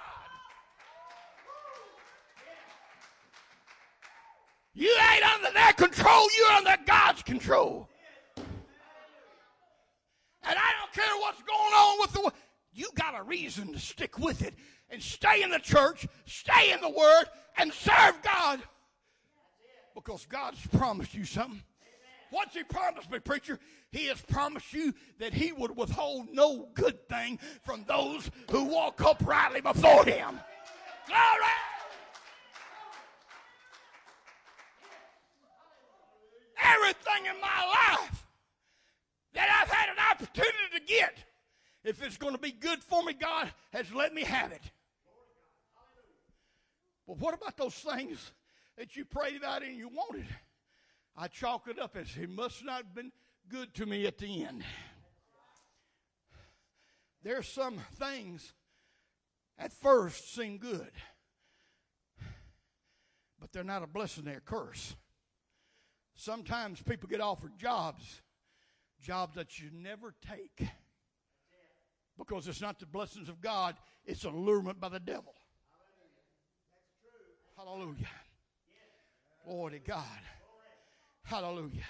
You 4.74 4.94
ain't 5.12 5.34
under 5.34 5.52
their 5.52 5.72
control. 5.74 6.26
You're 6.36 6.52
under 6.52 6.76
God's 6.86 7.22
control. 7.22 7.88
And 10.42 10.58
I 10.58 10.72
don't 10.80 10.92
care 10.92 11.16
what's 11.20 11.42
going 11.42 11.74
on 11.74 12.00
with 12.00 12.12
the. 12.12 12.32
You 12.72 12.88
got 12.94 13.18
a 13.18 13.22
reason 13.22 13.72
to 13.72 13.78
stick 13.78 14.18
with 14.18 14.42
it 14.42 14.54
and 14.88 15.02
stay 15.02 15.42
in 15.42 15.50
the 15.50 15.58
church, 15.58 16.06
stay 16.26 16.72
in 16.72 16.80
the 16.80 16.90
Word, 16.90 17.24
and 17.56 17.72
serve 17.72 18.20
God. 18.22 18.60
Because 19.94 20.26
God's 20.26 20.64
promised 20.68 21.14
you 21.14 21.24
something. 21.24 21.62
What's 22.30 22.54
he 22.54 22.62
promised 22.62 23.10
me, 23.10 23.18
preacher? 23.18 23.58
He 23.90 24.06
has 24.06 24.20
promised 24.20 24.72
you 24.72 24.94
that 25.18 25.34
he 25.34 25.52
would 25.52 25.76
withhold 25.76 26.28
no 26.32 26.68
good 26.74 27.08
thing 27.08 27.40
from 27.64 27.84
those 27.88 28.30
who 28.50 28.64
walk 28.64 29.00
uprightly 29.04 29.60
before 29.60 30.04
him. 30.04 30.38
Glory! 31.06 31.56
Everything 36.62 37.26
in 37.26 37.40
my 37.40 37.66
life 37.66 38.26
that 39.34 39.48
I've 39.60 39.70
had 39.70 39.88
an 39.88 39.96
opportunity 40.10 40.54
to 40.74 40.80
get, 40.86 41.24
if 41.84 42.02
it's 42.02 42.16
going 42.16 42.34
to 42.34 42.40
be 42.40 42.52
good 42.52 42.82
for 42.82 43.02
me, 43.02 43.14
God 43.14 43.50
has 43.72 43.92
let 43.92 44.14
me 44.14 44.22
have 44.22 44.52
it. 44.52 44.62
But 47.06 47.18
what 47.18 47.34
about 47.34 47.56
those 47.56 47.74
things 47.74 48.32
that 48.76 48.96
you 48.96 49.04
prayed 49.04 49.36
about 49.36 49.62
and 49.62 49.76
you 49.76 49.88
wanted? 49.88 50.26
I 51.16 51.28
chalk 51.28 51.66
it 51.68 51.78
up 51.78 51.96
as 51.96 52.08
he 52.08 52.26
must 52.26 52.64
not 52.64 52.84
have 52.84 52.94
been 52.94 53.12
good 53.48 53.74
to 53.74 53.86
me 53.86 54.06
at 54.06 54.18
the 54.18 54.44
end. 54.44 54.62
There's 57.22 57.48
some 57.48 57.78
things 57.96 58.54
at 59.58 59.72
first 59.72 60.34
seem 60.34 60.58
good, 60.58 60.90
but 63.38 63.52
they're 63.52 63.64
not 63.64 63.82
a 63.82 63.86
blessing, 63.86 64.24
they're 64.24 64.38
a 64.38 64.40
curse. 64.40 64.96
Sometimes 66.14 66.80
people 66.80 67.08
get 67.08 67.20
offered 67.20 67.58
jobs, 67.58 68.22
jobs 69.02 69.34
that 69.34 69.58
you 69.58 69.70
never 69.72 70.14
take 70.26 70.68
because 72.20 72.46
it's 72.46 72.60
not 72.60 72.78
the 72.78 72.86
blessings 72.86 73.30
of 73.30 73.40
God, 73.40 73.76
it's 74.04 74.24
allurement 74.24 74.78
by 74.78 74.90
the 74.90 75.00
devil. 75.00 75.34
Hallelujah. 77.56 78.08
Glory 79.46 79.72
to 79.72 79.78
God. 79.78 80.04
Hallelujah. 81.22 81.86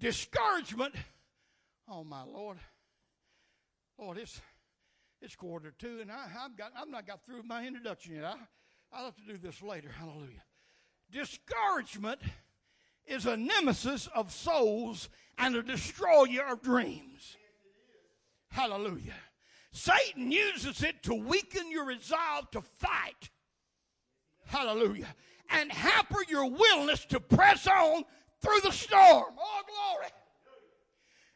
Discouragement. 0.00 0.94
Oh, 1.88 2.02
my 2.02 2.24
Lord. 2.24 2.58
Lord, 3.96 4.18
it's 4.18 4.40
it's 5.20 5.34
quarter 5.34 5.72
two, 5.76 5.98
and 6.00 6.12
I, 6.12 6.28
have 6.28 6.56
got 6.56 6.72
I've 6.76 6.88
not 6.88 7.06
got 7.06 7.24
through 7.24 7.42
my 7.42 7.66
introduction 7.66 8.16
yet. 8.16 8.24
I 8.24 8.36
I'll 8.92 9.06
have 9.06 9.16
to 9.16 9.24
do 9.24 9.36
this 9.36 9.62
later. 9.62 9.90
Hallelujah. 9.90 10.44
Discouragement 11.10 12.20
is 13.06 13.26
a 13.26 13.36
nemesis 13.36 14.08
of 14.14 14.32
souls 14.32 15.08
and 15.36 15.56
a 15.56 15.62
destroyer 15.62 16.46
of 16.48 16.62
dreams. 16.62 17.36
Hallelujah. 18.50 19.14
Satan 19.70 20.32
uses 20.32 20.82
it 20.82 21.02
to 21.04 21.14
weaken 21.14 21.70
your 21.70 21.84
resolve 21.84 22.50
to 22.52 22.62
fight. 22.62 23.30
Hallelujah. 24.46 25.14
And 25.50 25.70
hamper 25.70 26.24
your 26.28 26.50
willingness 26.50 27.04
to 27.06 27.20
press 27.20 27.66
on 27.66 28.04
through 28.40 28.60
the 28.62 28.72
storm. 28.72 29.34
Oh, 29.38 29.62
glory. 29.66 30.10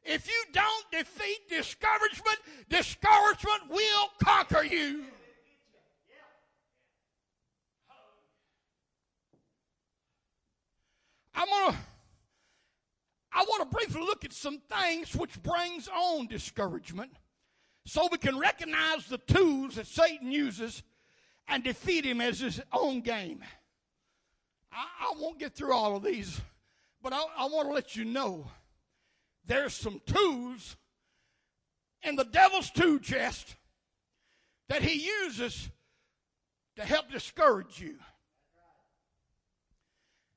If 0.05 0.27
you 0.27 0.45
don't 0.53 0.91
defeat 0.91 1.49
discouragement, 1.49 2.39
discouragement 2.69 3.71
will 3.71 4.09
conquer 4.23 4.65
you. 4.65 5.05
I'm 11.35 11.49
gonna 11.49 11.79
I 13.33 13.45
want 13.45 13.71
to 13.71 13.75
briefly 13.75 14.03
look 14.03 14.25
at 14.25 14.33
some 14.33 14.59
things 14.59 15.17
which 15.17 15.43
brings 15.43 15.89
on 15.89 16.27
discouragement 16.27 17.13
so 17.85 18.09
we 18.11 18.19
can 18.19 18.39
recognize 18.39 19.07
the 19.07 19.19
tools 19.19 19.75
that 19.75 19.87
Satan 19.87 20.31
uses 20.31 20.83
and 21.49 21.65
defeat 21.65 22.05
him 22.05 22.21
as 22.21 22.41
his 22.41 22.61
own 22.73 23.01
game. 23.01 23.43
I, 24.73 24.87
I 25.01 25.15
won't 25.19 25.39
get 25.39 25.55
through 25.55 25.75
all 25.75 25.97
of 25.97 26.03
these, 26.03 26.41
but 27.03 27.13
I, 27.13 27.23
I 27.37 27.47
want 27.47 27.69
to 27.69 27.75
let 27.75 27.97
you 27.97 28.05
know 28.05 28.47
there's 29.47 29.75
some 29.75 30.01
tools 30.07 30.77
in 32.03 32.17
the 32.17 32.25
devil's 32.25 32.71
tool 32.71 32.99
chest 32.99 33.57
that 34.69 34.83
he 34.83 35.05
uses 35.25 35.69
to 36.77 36.85
help 36.85 37.11
discourage 37.11 37.81
you. 37.81 37.97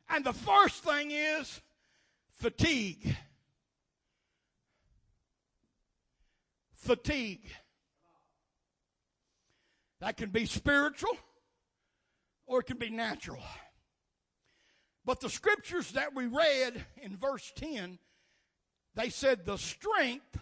And 0.10 0.26
the 0.26 0.34
first 0.34 0.84
thing 0.84 1.12
is 1.12 1.62
fatigue. 2.32 3.16
Fatigue. 6.86 7.52
That 10.02 10.18
can 10.18 10.30
be 10.30 10.46
spiritual 10.46 11.18
or 12.46 12.60
it 12.60 12.68
can 12.68 12.78
be 12.78 12.92
natural. 12.92 13.42
But 15.04 15.20
the 15.20 15.30
scriptures 15.30 15.92
that 15.92 16.14
we 16.14 16.28
read 16.28 16.86
in 17.02 17.18
verse 17.18 17.52
10, 17.56 17.98
they 18.94 19.10
said 19.10 19.46
the 19.46 19.58
strength 19.58 20.38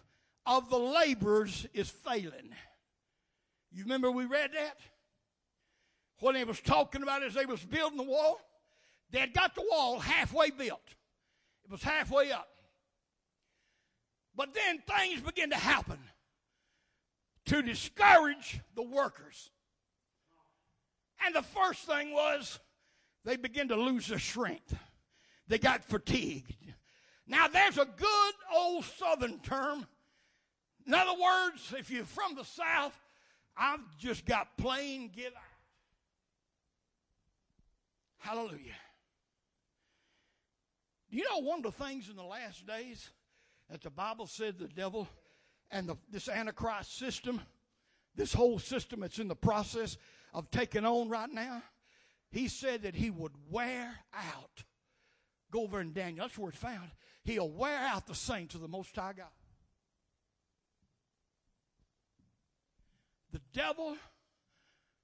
of 0.45 0.69
the 0.69 0.77
laborers 0.77 1.65
is 1.73 1.89
failing. 1.89 2.53
You 3.71 3.84
remember 3.84 4.12
we 4.12 4.25
read 4.25 4.51
that? 4.53 4.77
When 6.19 6.36
they 6.36 6.43
was 6.43 6.60
talking 6.60 7.03
about 7.03 7.23
as 7.23 7.34
they 7.34 7.45
was 7.45 7.63
building 7.63 7.97
the 7.97 8.03
wall, 8.03 8.39
they 9.12 9.19
had 9.19 9.34
got 9.34 9.56
the 9.56 9.65
wall 9.69 9.99
halfway 9.99 10.49
built. 10.49 10.95
It 11.63 11.71
was 11.71 11.84
halfway 11.84 12.32
up. 12.32 12.49
But 14.36 14.53
then 14.53 14.82
things 14.88 15.21
began 15.21 15.49
to 15.51 15.56
happen 15.56 15.99
to 17.45 17.62
discourage 17.62 18.62
the 18.75 18.84
workers. 18.84 19.51
And 21.25 21.36
the 21.36 21.41
first 21.41 21.86
thing 21.86 22.12
was 22.12 22.60
they 23.23 23.36
began 23.36 23.67
to 23.69 23.75
lose 23.75 24.08
their 24.08 24.19
strength. 24.19 24.75
They 25.47 25.58
got 25.58 25.84
fatigued. 25.84 26.53
Now, 27.27 27.47
there's 27.47 27.77
a 27.77 27.86
good 27.86 28.34
old 28.53 28.86
southern 28.86 29.39
term. 29.39 29.86
In 30.86 30.93
other 30.93 31.19
words, 31.21 31.73
if 31.77 31.89
you're 31.89 32.06
from 32.06 32.36
the 32.36 32.43
South, 32.43 32.99
I've 33.56 33.97
just 33.97 34.25
got 34.25 34.58
plain 34.58 35.10
give 35.15 35.34
out. 35.34 35.41
Hallelujah. 38.17 38.75
Do 41.12 41.17
You 41.17 41.25
know, 41.29 41.39
one 41.39 41.60
of 41.60 41.63
the 41.63 41.84
things 41.84 42.10
in 42.10 42.15
the 42.15 42.23
last 42.23 42.65
days 42.65 43.10
that 43.69 43.82
the 43.82 43.89
Bible 43.89 44.27
said 44.27 44.58
the 44.58 44.67
devil 44.67 45.08
and 45.71 45.88
the, 45.88 45.95
this 46.12 46.30
Antichrist 46.30 46.97
system, 46.97 47.41
this 48.15 48.34
whole 48.34 48.60
system 48.60 49.02
that's 49.02 49.19
in 49.19 49.28
the 49.28 49.36
process 49.36 49.97
of 50.34 50.49
taking 50.52 50.86
on 50.86 51.10
right 51.10 51.32
now, 51.32 51.62
he 52.32 52.47
said 52.47 52.84
that 52.84 52.95
he 52.95 53.10
would 53.10 53.34
wear 53.49 53.93
out. 54.13 54.63
Go 55.52 55.62
over 55.62 55.80
in 55.80 55.93
Daniel, 55.93 56.26
that's 56.26 56.38
where 56.38 56.49
it's 56.49 56.58
found. 56.58 56.89
He'll 57.23 57.49
wear 57.49 57.78
out 57.78 58.08
the 58.08 58.15
saints 58.15 58.56
of 58.56 58.62
the 58.62 58.67
Most 58.67 58.95
High 58.95 59.13
God. 59.13 59.28
The 63.32 63.41
devil, 63.54 63.95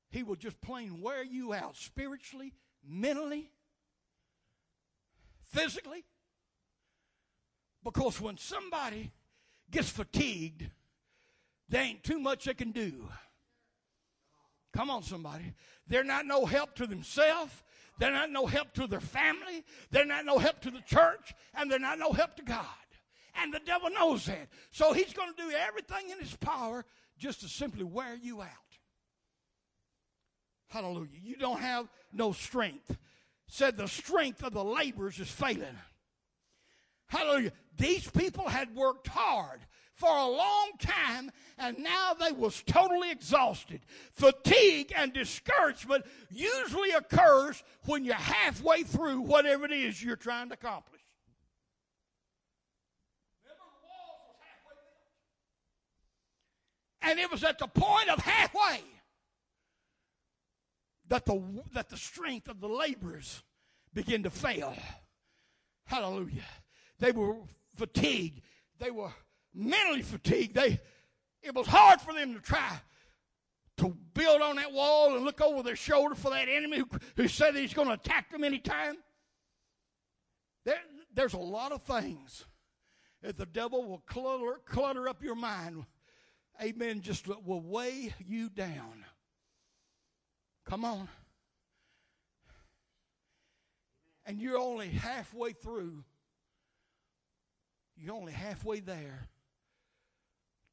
he 0.10 0.24
will 0.24 0.36
just 0.36 0.60
plain 0.62 1.02
wear 1.02 1.24
you 1.24 1.54
out 1.54 1.78
spiritually, 1.78 2.54
mentally, 2.88 3.50
physically. 5.46 6.04
Because 7.84 8.20
when 8.20 8.38
somebody 8.38 9.12
gets 9.72 9.90
fatigued, 9.90 10.70
there 11.68 11.84
ain't 11.84 12.04
too 12.04 12.20
much 12.20 12.46
they 12.46 12.54
can 12.54 12.72
do. 12.72 13.08
Come 14.74 14.90
on, 14.90 15.04
somebody. 15.04 15.54
They're 15.88 16.04
not 16.04 16.26
no 16.26 16.46
help 16.46 16.76
to 16.76 16.88
themselves. 16.88 17.64
They're 17.98 18.12
not 18.12 18.32
no 18.32 18.46
help 18.46 18.74
to 18.74 18.88
their 18.88 19.00
family. 19.00 19.64
They're 19.92 20.06
not 20.06 20.26
no 20.26 20.38
help 20.38 20.62
to 20.62 20.72
the 20.72 20.82
church. 20.82 21.34
And 21.54 21.70
they're 21.70 21.80
not 21.80 22.00
no 22.00 22.12
help 22.12 22.36
to 22.38 22.44
God. 22.44 22.66
And 23.42 23.54
the 23.54 23.60
devil 23.60 23.90
knows 23.90 24.26
that. 24.26 24.48
So 24.72 24.94
he's 24.94 25.14
going 25.14 25.34
to 25.34 25.44
do 25.44 25.52
everything 25.52 26.10
in 26.10 26.20
his 26.20 26.36
power 26.38 26.86
just 27.18 27.42
to 27.42 27.48
simply 27.48 27.84
wear 27.84 28.16
you 28.16 28.42
out. 28.42 28.48
Hallelujah. 30.70 31.20
You 31.22 31.36
don't 31.36 31.60
have 31.60 31.88
no 32.14 32.32
strength. 32.32 32.98
Said 33.48 33.78
the 33.78 33.88
strength 33.88 34.44
of 34.44 34.54
the 34.54 34.64
laborers 34.64 35.20
is 35.20 35.30
failing. 35.30 35.78
Hallelujah. 37.10 37.52
These 37.76 38.10
people 38.12 38.48
had 38.48 38.74
worked 38.76 39.08
hard 39.08 39.62
for 39.96 40.10
a 40.10 40.28
long 40.28 40.72
time 40.80 41.32
and 41.58 41.80
now 41.80 42.14
they 42.14 42.32
was 42.32 42.64
totally 42.66 43.12
exhausted. 43.12 43.82
Fatigue 44.14 44.94
and 44.96 45.12
discouragement 45.12 46.06
usually 46.30 46.92
occurs 46.92 47.64
when 47.86 48.06
you're 48.06 48.16
halfway 48.16 48.84
through 48.84 49.22
whatever 49.22 49.66
it 49.66 49.72
is 49.72 50.02
you're 50.02 50.16
trying 50.16 50.50
to 50.50 50.54
accomplish. 50.54 51.02
And 57.02 57.20
it 57.20 57.32
was 57.32 57.44
at 57.44 57.58
the 57.58 57.68
point 57.68 58.10
of 58.10 58.20
halfway 58.20 58.84
that 61.08 61.26
the, 61.26 61.42
that 61.74 61.90
the 61.90 61.98
strength 61.98 62.48
of 62.48 62.60
the 62.60 62.68
laborers 62.68 63.42
began 63.94 64.22
to 64.24 64.30
fail. 64.30 64.76
Hallelujah. 65.86 66.44
They 67.00 67.12
were 67.12 67.38
fatigued. 67.76 68.42
They 68.80 68.92
were 68.92 69.12
mentally 69.54 70.02
fatigued. 70.02 70.56
They, 70.56 70.80
it 71.42 71.54
was 71.54 71.68
hard 71.68 72.02
for 72.02 72.14
them 72.14 72.34
to 72.34 72.40
try 72.40 72.80
to 73.78 73.96
build 74.14 74.42
on 74.42 74.58
that 74.58 74.74
wall 74.74 75.16
and 75.16 75.24
look 75.24 75.42
over 75.42 75.64
their 75.64 75.76
shoulder 75.76 76.16
for 76.16 76.32
that 76.32 76.50
enemy 76.50 76.80
who, 76.80 76.90
who 77.16 77.28
said 77.28 77.56
he's 77.56 77.74
going 77.74 77.88
to 77.88 77.94
attack 77.94 78.30
them 78.32 78.44
anytime. 78.44 78.98
There, 80.66 80.80
there's 81.14 81.34
a 81.34 81.38
lot 81.38 81.72
of 81.72 81.82
things 81.84 82.46
that 83.22 83.38
the 83.38 83.46
devil 83.46 83.88
will 83.88 84.04
clutter, 84.06 84.60
clutter 84.66 85.08
up 85.08 85.24
your 85.24 85.36
mind. 85.36 85.86
Amen. 86.62 87.02
Just 87.02 87.28
will 87.28 87.62
weigh 87.62 88.14
you 88.28 88.50
down. 88.50 89.06
Come 90.66 90.84
on. 90.84 91.08
And 94.26 94.40
you're 94.40 94.58
only 94.60 94.90
halfway 94.90 95.54
through 95.54 96.04
you're 98.00 98.16
only 98.16 98.34
halfway 98.34 98.80
there 98.80 99.28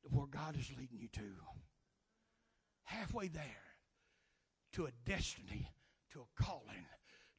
to 0.03 0.09
where 0.09 0.27
God 0.27 0.57
is 0.57 0.71
leading 0.79 0.99
you 0.99 1.09
to. 1.09 1.35
Halfway 2.85 3.29
there 3.29 3.43
to 4.73 4.87
a 4.87 4.91
destiny, 5.05 5.73
to 6.12 6.21
a 6.21 6.43
calling, 6.43 6.87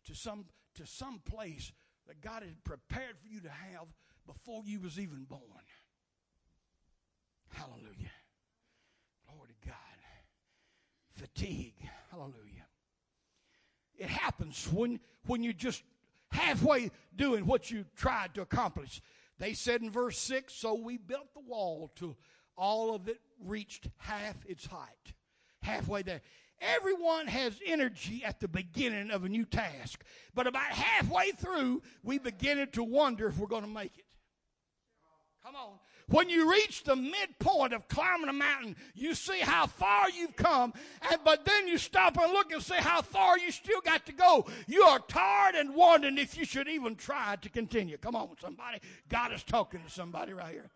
to 0.05 0.15
some 0.15 0.45
to 0.75 0.85
some 0.85 1.19
place 1.19 1.71
that 2.07 2.21
God 2.21 2.43
had 2.43 2.63
prepared 2.63 3.17
for 3.19 3.27
you 3.27 3.39
to 3.41 3.49
have 3.49 3.87
before 4.25 4.63
you 4.65 4.79
was 4.79 4.99
even 4.99 5.23
born. 5.23 5.41
Hallelujah. 7.49 8.11
Glory 9.27 9.49
to 9.61 9.67
God. 9.67 9.77
Fatigue. 11.15 11.89
Hallelujah. 12.11 12.67
It 13.97 14.09
happens 14.09 14.67
when 14.71 14.99
when 15.25 15.43
you're 15.43 15.53
just 15.53 15.83
halfway 16.31 16.91
doing 17.15 17.45
what 17.45 17.71
you 17.71 17.85
tried 17.95 18.35
to 18.35 18.41
accomplish. 18.41 19.01
They 19.39 19.53
said 19.53 19.81
in 19.81 19.89
verse 19.89 20.17
6 20.19 20.53
So 20.53 20.73
we 20.75 20.97
built 20.97 21.33
the 21.33 21.41
wall 21.41 21.91
till 21.95 22.17
all 22.55 22.95
of 22.95 23.07
it 23.07 23.19
reached 23.43 23.87
half 23.97 24.35
its 24.45 24.65
height. 24.65 25.13
Halfway 25.61 26.01
there. 26.01 26.21
Everyone 26.59 27.27
has 27.27 27.59
energy 27.65 28.23
at 28.25 28.39
the 28.39 28.47
beginning 28.47 29.11
of 29.11 29.23
a 29.23 29.29
new 29.29 29.45
task, 29.45 30.03
but 30.33 30.47
about 30.47 30.71
halfway 30.71 31.31
through, 31.31 31.83
we 32.03 32.17
begin 32.17 32.67
to 32.71 32.83
wonder 32.83 33.27
if 33.27 33.37
we're 33.37 33.47
going 33.47 33.63
to 33.63 33.69
make 33.69 33.95
it. 33.97 34.05
Come 35.45 35.55
on. 35.55 35.73
When 36.09 36.29
you 36.29 36.49
reach 36.49 36.83
the 36.83 36.95
midpoint 36.95 37.73
of 37.73 37.89
climbing 37.89 38.29
a 38.29 38.33
mountain, 38.33 38.77
you 38.95 39.13
see 39.13 39.39
how 39.39 39.67
far 39.67 40.09
you've 40.09 40.37
come, 40.37 40.73
and, 41.11 41.19
but 41.25 41.43
then 41.43 41.67
you 41.67 41.77
stop 41.77 42.17
and 42.17 42.31
look 42.31 42.51
and 42.53 42.63
see 42.63 42.77
how 42.77 43.01
far 43.01 43.37
you 43.37 43.51
still 43.51 43.81
got 43.81 44.05
to 44.05 44.13
go. 44.13 44.45
You 44.67 44.83
are 44.83 44.99
tired 44.99 45.55
and 45.55 45.75
wondering 45.75 46.17
if 46.17 46.37
you 46.37 46.45
should 46.45 46.69
even 46.69 46.95
try 46.95 47.35
to 47.41 47.49
continue. 47.49 47.97
Come 47.97 48.15
on, 48.15 48.29
somebody. 48.41 48.79
God 49.09 49.33
is 49.33 49.43
talking 49.43 49.83
to 49.83 49.89
somebody 49.89 50.31
right 50.31 50.53
here. 50.53 50.69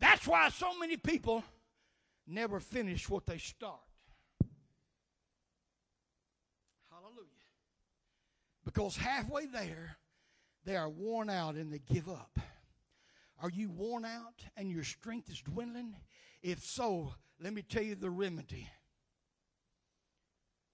That's 0.00 0.26
why 0.26 0.48
so 0.48 0.76
many 0.76 0.96
people 0.96 1.44
never 2.26 2.58
finish 2.58 3.08
what 3.08 3.26
they 3.26 3.38
start. 3.38 3.78
Hallelujah. 6.90 7.26
Because 8.64 8.96
halfway 8.96 9.46
there, 9.46 9.98
they 10.64 10.74
are 10.74 10.88
worn 10.88 11.30
out 11.30 11.54
and 11.54 11.72
they 11.72 11.78
give 11.78 12.08
up. 12.08 12.40
Are 13.42 13.50
you 13.50 13.70
worn 13.70 14.04
out 14.04 14.44
and 14.56 14.70
your 14.70 14.84
strength 14.84 15.30
is 15.30 15.40
dwindling? 15.40 15.94
If 16.42 16.64
so, 16.64 17.14
let 17.40 17.52
me 17.52 17.62
tell 17.62 17.82
you 17.82 17.94
the 17.94 18.10
remedy. 18.10 18.68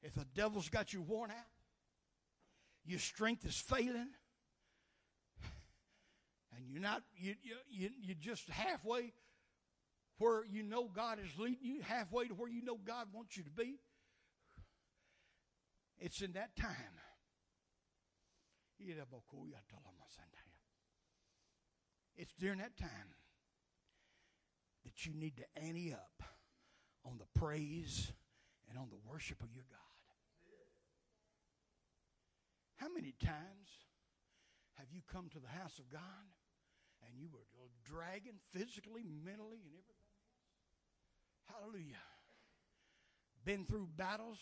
If 0.02 0.14
the 0.14 0.26
devil's 0.34 0.68
got 0.68 0.92
you 0.92 1.02
worn 1.02 1.30
out, 1.30 1.36
your 2.84 2.98
strength 2.98 3.44
is 3.44 3.56
failing, 3.56 4.08
and 6.56 6.68
you're 6.68 6.82
not, 6.82 7.02
you, 7.16 7.34
you, 7.70 7.90
you're 8.00 8.16
just 8.20 8.48
halfway 8.48 9.12
where 10.18 10.44
you 10.44 10.62
know 10.62 10.88
God 10.92 11.18
is 11.18 11.38
leading 11.38 11.64
you, 11.64 11.82
halfway 11.82 12.26
to 12.26 12.34
where 12.34 12.48
you 12.48 12.62
know 12.62 12.78
God 12.84 13.06
wants 13.12 13.36
you 13.36 13.44
to 13.44 13.50
be, 13.50 13.76
it's 15.98 16.20
in 16.20 16.32
that 16.32 16.56
time. 16.56 16.98
It's 22.16 22.32
during 22.34 22.58
that 22.58 22.76
time 22.76 23.16
that 24.84 25.06
you 25.06 25.14
need 25.14 25.36
to 25.36 25.44
ante 25.56 25.92
up 25.92 26.22
on 27.04 27.18
the 27.18 27.38
praise 27.38 28.12
and 28.68 28.78
on 28.78 28.88
the 28.90 29.10
worship 29.10 29.42
of 29.42 29.54
your 29.54 29.64
God. 29.70 29.78
How 32.76 32.88
many 32.92 33.14
times 33.24 33.86
have 34.74 34.88
you 34.92 35.02
come 35.12 35.28
to 35.30 35.38
the 35.38 35.48
house 35.48 35.78
of 35.78 35.88
God 35.90 36.00
and 37.06 37.16
you 37.16 37.28
were 37.32 37.46
dragging 37.84 38.38
physically, 38.52 39.04
mentally, 39.24 39.58
and 39.62 39.72
everything 39.72 40.02
else? 40.02 41.60
Hallelujah. 41.60 42.02
Been 43.44 43.64
through 43.66 43.88
battles 43.96 44.38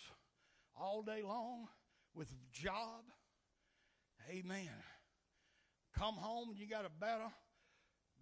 all 0.75 1.03
day 1.03 1.23
long 1.23 1.69
with 2.15 2.33
job. 2.51 3.05
Amen. 4.31 4.69
Come 5.97 6.15
home 6.15 6.51
and 6.51 6.59
you 6.59 6.67
got 6.67 6.87
a 6.87 6.91
battle 7.01 7.33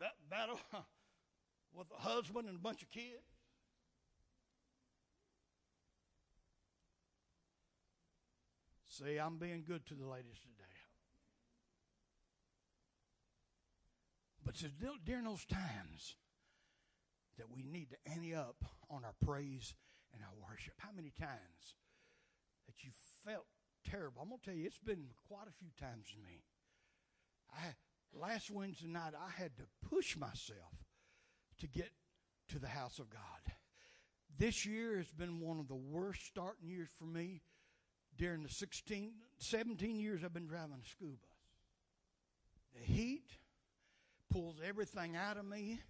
that 0.01 0.15
battle 0.31 0.61
with 1.75 1.87
a 1.97 2.01
husband 2.01 2.49
and 2.49 2.57
a 2.57 2.61
bunch 2.61 2.83
of 2.83 2.91
kids. 2.91 3.25
See, 8.87 9.19
I'm 9.19 9.39
being 9.39 9.63
good 9.67 9.87
to 9.87 9.95
the 9.95 10.07
ladies 10.07 10.39
today. 10.41 10.65
But 14.45 14.55
it's 14.63 14.75
during 15.05 15.25
those 15.25 15.45
times 15.45 16.17
that 17.37 17.51
we 17.55 17.63
need 17.63 17.91
to 17.91 18.11
ante 18.11 18.35
up 18.35 18.65
on 18.91 19.05
our 19.05 19.15
praise 19.25 19.75
and 20.13 20.23
our 20.23 20.35
worship. 20.51 20.75
How 20.79 20.91
many 20.95 21.13
times 21.21 21.77
that 22.67 22.83
you 22.83 22.91
felt 23.25 23.47
terrible? 23.89 24.23
I'm 24.23 24.31
going 24.31 24.41
to 24.41 24.45
tell 24.47 24.55
you, 24.55 24.67
it's 24.67 24.79
been 24.79 25.05
quite 25.29 25.47
a 25.47 25.59
few 25.59 25.71
times 25.79 26.09
to 26.11 26.19
me. 26.19 26.43
I 27.55 27.77
last 28.13 28.51
Wednesday 28.51 28.89
night, 28.89 29.13
I 29.15 29.31
had 29.41 29.57
to 29.57 29.65
push 29.89 30.17
myself 30.17 30.85
to 31.61 31.67
get 31.67 31.91
to 32.49 32.59
the 32.59 32.69
house 32.69 32.99
of 32.99 33.11
God. 33.11 33.21
This 34.39 34.65
year 34.65 34.99
has 34.99 35.11
been 35.11 35.41
one 35.41 35.59
of 35.59 35.69
the 35.69 35.75
worst 35.75 36.25
starting 36.27 36.69
years 36.69 36.89
for 36.99 37.07
me 37.07 37.43
during 38.17 38.43
the 38.43 38.49
16, 38.49 39.13
17 39.39 39.99
years 39.99 40.23
I've 40.25 40.33
been 40.33 40.47
driving 40.47 40.81
a 40.83 40.89
school 40.89 41.19
bus. 41.21 41.31
The 42.75 42.93
heat 42.93 43.31
pulls 44.31 44.57
everything 44.67 45.17
out 45.17 45.37
of 45.37 45.45
me. 45.45 45.81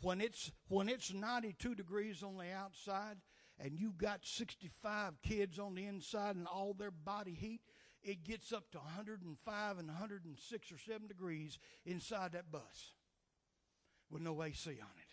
When 0.00 0.20
it's, 0.20 0.50
when 0.68 0.88
it's 0.88 1.12
92 1.12 1.74
degrees 1.74 2.22
on 2.22 2.36
the 2.36 2.52
outside 2.52 3.16
and 3.58 3.78
you've 3.78 3.98
got 3.98 4.20
65 4.24 5.22
kids 5.22 5.58
on 5.58 5.74
the 5.74 5.86
inside 5.86 6.34
and 6.36 6.46
all 6.46 6.74
their 6.74 6.90
body 6.90 7.34
heat, 7.34 7.60
it 8.02 8.24
gets 8.24 8.52
up 8.52 8.70
to 8.72 8.78
105 8.78 9.78
and 9.78 9.88
106 9.88 10.72
or 10.72 10.78
7 10.78 11.06
degrees 11.06 11.58
inside 11.84 12.32
that 12.32 12.50
bus 12.50 12.94
with 14.10 14.22
no 14.22 14.42
AC 14.42 14.70
on 14.70 14.74
it. 14.74 15.12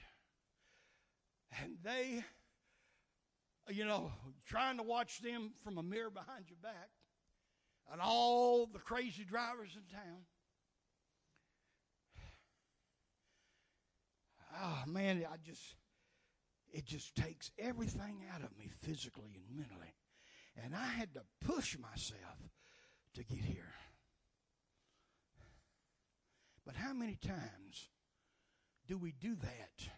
And 1.61 1.77
they, 1.83 2.23
you 3.73 3.85
know, 3.85 4.11
trying 4.45 4.77
to 4.77 4.83
watch 4.83 5.21
them 5.21 5.51
from 5.63 5.77
a 5.77 5.83
mirror 5.83 6.09
behind 6.09 6.45
your 6.47 6.57
back 6.61 6.89
and 7.91 8.01
all 8.01 8.65
the 8.65 8.79
crazy 8.79 9.23
drivers 9.23 9.75
in 9.75 9.83
town. 9.91 10.21
Oh 14.61 14.83
man, 14.87 15.25
I 15.31 15.37
just 15.43 15.75
it 16.71 16.85
just 16.85 17.15
takes 17.15 17.51
everything 17.57 18.25
out 18.33 18.43
of 18.43 18.55
me 18.57 18.69
physically 18.81 19.31
and 19.35 19.57
mentally. 19.57 19.95
And 20.63 20.75
I 20.75 20.85
had 20.85 21.13
to 21.13 21.21
push 21.45 21.77
myself 21.77 22.37
to 23.19 23.25
get 23.25 23.43
here. 23.43 23.73
But 26.65 26.75
how 26.75 26.93
many 26.93 27.15
times 27.15 27.89
do 28.87 28.97
we 28.97 29.11
do 29.11 29.35
that 29.35 29.89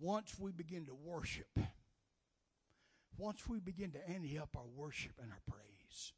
once 0.00 0.38
we 0.38 0.52
begin 0.52 0.86
to 0.86 0.94
worship? 0.94 1.58
Once 3.18 3.48
we 3.48 3.58
begin 3.58 3.90
to 3.92 4.08
ante 4.08 4.38
up 4.38 4.50
our 4.56 4.68
worship 4.76 5.12
and 5.20 5.32
our 5.32 5.40
praise, 5.48 6.12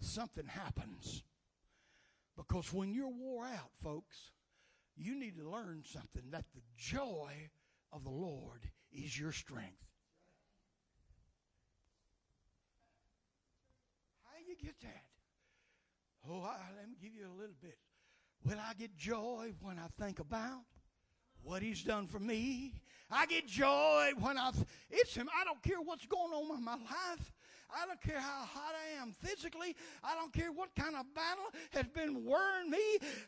something 0.00 0.46
happens. 0.46 1.22
Because 2.36 2.72
when 2.72 2.92
you're 2.92 3.08
wore 3.08 3.46
out, 3.46 3.70
folks, 3.82 4.32
you 4.96 5.18
need 5.18 5.36
to 5.38 5.50
learn 5.50 5.82
something 5.84 6.30
that 6.30 6.44
the 6.54 6.62
joy 6.76 7.32
of 7.92 8.04
the 8.04 8.10
Lord 8.10 8.70
is 8.92 9.18
your 9.18 9.32
strength. 9.32 9.89
Get 14.62 14.80
that? 14.82 15.02
Oh, 16.28 16.42
I, 16.42 16.56
let 16.76 16.88
me 16.88 16.96
give 17.00 17.14
you 17.14 17.26
a 17.26 17.36
little 17.38 17.56
bit. 17.60 17.78
Will 18.44 18.58
I 18.58 18.74
get 18.74 18.96
joy 18.96 19.52
when 19.60 19.78
I 19.78 19.86
think 20.02 20.18
about 20.18 20.62
what 21.42 21.62
He's 21.62 21.82
done 21.82 22.06
for 22.06 22.18
me? 22.18 22.74
I 23.10 23.26
get 23.26 23.46
joy 23.46 24.10
when 24.18 24.38
I. 24.38 24.52
It's 24.90 25.14
Him. 25.14 25.28
I 25.38 25.44
don't 25.44 25.62
care 25.62 25.80
what's 25.82 26.06
going 26.06 26.32
on 26.32 26.58
in 26.58 26.64
my 26.64 26.74
life. 26.76 27.32
I 27.76 27.86
don't 27.86 28.00
care 28.00 28.20
how 28.20 28.44
hot 28.44 28.74
I 28.74 29.02
am 29.02 29.12
physically. 29.12 29.76
I 30.02 30.14
don't 30.14 30.32
care 30.32 30.52
what 30.52 30.74
kind 30.74 30.94
of 30.96 31.06
battle 31.14 31.44
has 31.72 31.86
been 31.94 32.24
wearing 32.24 32.70
me. 32.70 32.78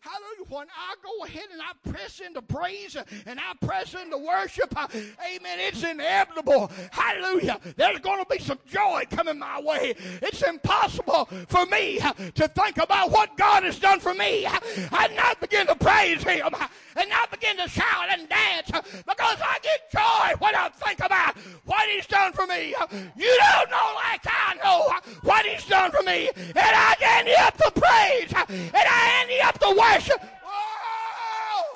Hallelujah. 0.01 0.49
When 0.49 0.67
I 0.69 0.95
go 1.03 1.25
ahead 1.25 1.49
and 1.53 1.61
I 1.63 1.91
press 1.91 2.21
into 2.21 2.43
praise 2.43 2.97
and 3.27 3.39
I 3.39 3.55
press 3.65 3.95
into 3.95 4.19
worship, 4.19 4.75
amen, 4.95 5.59
it's 5.61 5.83
inevitable. 5.83 6.71
Hallelujah. 6.91 7.61
There's 7.77 7.99
going 8.01 8.23
to 8.23 8.27
be 8.29 8.39
some 8.39 8.59
joy 8.67 9.05
coming 9.11 9.39
my 9.39 9.61
way. 9.61 9.95
It's 10.21 10.43
impossible 10.43 11.27
for 11.49 11.67
me 11.67 11.99
to 12.35 12.49
think 12.49 12.79
about 12.79 13.11
what 13.11 13.37
God 13.37 13.63
has 13.63 13.79
done 13.79 14.01
for 14.01 14.15
me 14.15 14.45
and 14.47 15.17
not 15.17 15.41
begin 15.41 15.67
to 15.67 15.75
praise 15.77 16.23
Him 16.23 16.51
and 16.97 17.09
not 17.09 17.31
begin 17.31 17.57
to 17.59 17.69
shout 17.69 18.11
and 18.11 18.29
dance 18.29 18.71
because 18.71 19.39
I 19.43 19.59
get 19.63 19.91
joy 19.91 20.35
when 20.39 20.55
I 20.55 20.69
think 20.71 21.01
about 21.01 21.37
what 21.65 21.89
He's 21.89 22.07
done 22.07 22.33
for 22.33 22.47
me. 22.47 22.75
You 23.17 23.39
don't 23.41 23.71
know 23.71 23.93
like 23.95 24.23
I 24.33 24.55
know 24.63 24.91
what 25.23 25.47
He's 25.47 25.67
done 25.67 25.91
for 25.91 26.03
me, 26.03 26.31
and 26.37 26.57
I 26.57 26.95
ante 27.03 27.35
up 27.37 27.57
the 27.57 27.73
praise, 27.75 28.33
and 28.49 28.75
I 28.75 29.21
ante 29.21 29.41
up 29.41 29.59
the 29.59 29.75
worship. 29.79 30.21
Oh! 30.45 31.75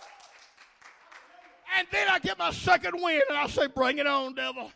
And 1.79 1.87
then 1.93 2.09
I 2.09 2.19
get 2.19 2.39
my 2.39 2.51
second 2.53 3.01
wind, 3.01 3.23
and 3.29 3.39
I 3.39 3.47
say, 3.49 3.67
Bring 3.67 3.99
it 3.99 4.07
on, 4.07 4.35
devil. 4.35 4.71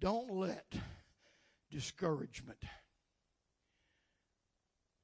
Don't 0.00 0.32
let 0.32 0.74
discouragement 1.70 2.58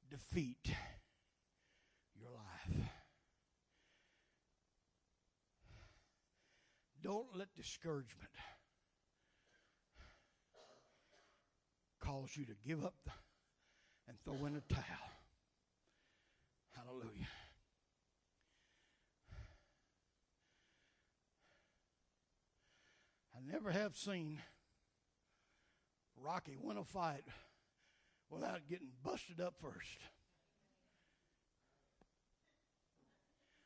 defeat 0.09 0.71
your 2.15 2.29
life. 2.31 2.89
Don't 7.03 7.35
let 7.35 7.55
discouragement 7.55 8.31
cause 11.99 12.35
you 12.35 12.45
to 12.45 12.53
give 12.65 12.83
up 12.83 13.09
and 14.07 14.17
throw 14.23 14.45
in 14.45 14.55
a 14.55 14.73
towel. 14.73 14.83
Hallelujah. 16.75 17.27
I 23.35 23.37
I 23.37 23.51
never 23.51 23.71
have 23.71 23.95
seen 23.95 24.39
Rocky 26.19 26.57
win 26.59 26.77
a 26.77 26.83
fight 26.83 27.23
without 28.29 28.67
getting 28.69 28.89
busted 29.03 29.39
up 29.39 29.55
first. 29.61 29.97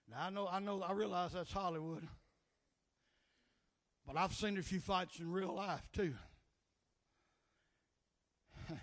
Now 0.10 0.26
I 0.26 0.30
know, 0.30 0.48
I 0.52 0.60
know, 0.60 0.82
I 0.82 0.92
realize 0.92 1.32
that's 1.34 1.52
Hollywood, 1.52 2.06
but 4.06 4.18
I've 4.18 4.34
seen 4.34 4.58
a 4.58 4.62
few 4.62 4.80
fights 4.80 5.20
in 5.20 5.32
real 5.32 5.56
life 5.56 5.88
too. 5.94 6.14
I 8.72 8.76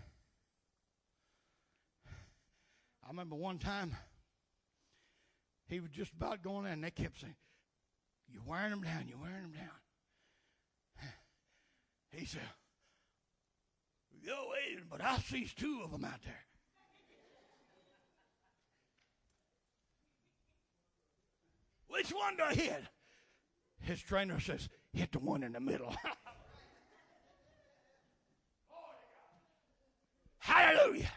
remember 3.08 3.36
one 3.36 3.58
time 3.58 3.94
he 5.68 5.80
was 5.80 5.90
just 5.90 6.12
about 6.14 6.42
going 6.42 6.64
in, 6.64 6.72
and 6.72 6.84
they 6.84 6.90
kept 6.90 7.20
saying, 7.20 7.36
You're 8.32 8.42
wearing 8.46 8.72
him 8.72 8.82
down, 8.82 9.04
you're 9.06 9.18
wearing 9.18 9.44
him 9.44 9.52
down. 9.52 9.68
He 12.10 12.24
said, 12.24 12.40
Yo, 14.22 14.52
but 14.90 15.02
I 15.02 15.18
see 15.18 15.48
two 15.56 15.80
of 15.84 15.92
them 15.92 16.04
out 16.04 16.22
there. 16.24 16.44
Which 21.88 22.10
one 22.10 22.36
do 22.36 22.42
I 22.44 22.54
hit? 22.54 22.82
His 23.80 24.00
trainer 24.00 24.38
says, 24.40 24.68
Hit 24.92 25.12
the 25.12 25.18
one 25.18 25.42
in 25.42 25.52
the 25.52 25.60
middle. 25.60 25.94
Hallelujah. 30.38 31.10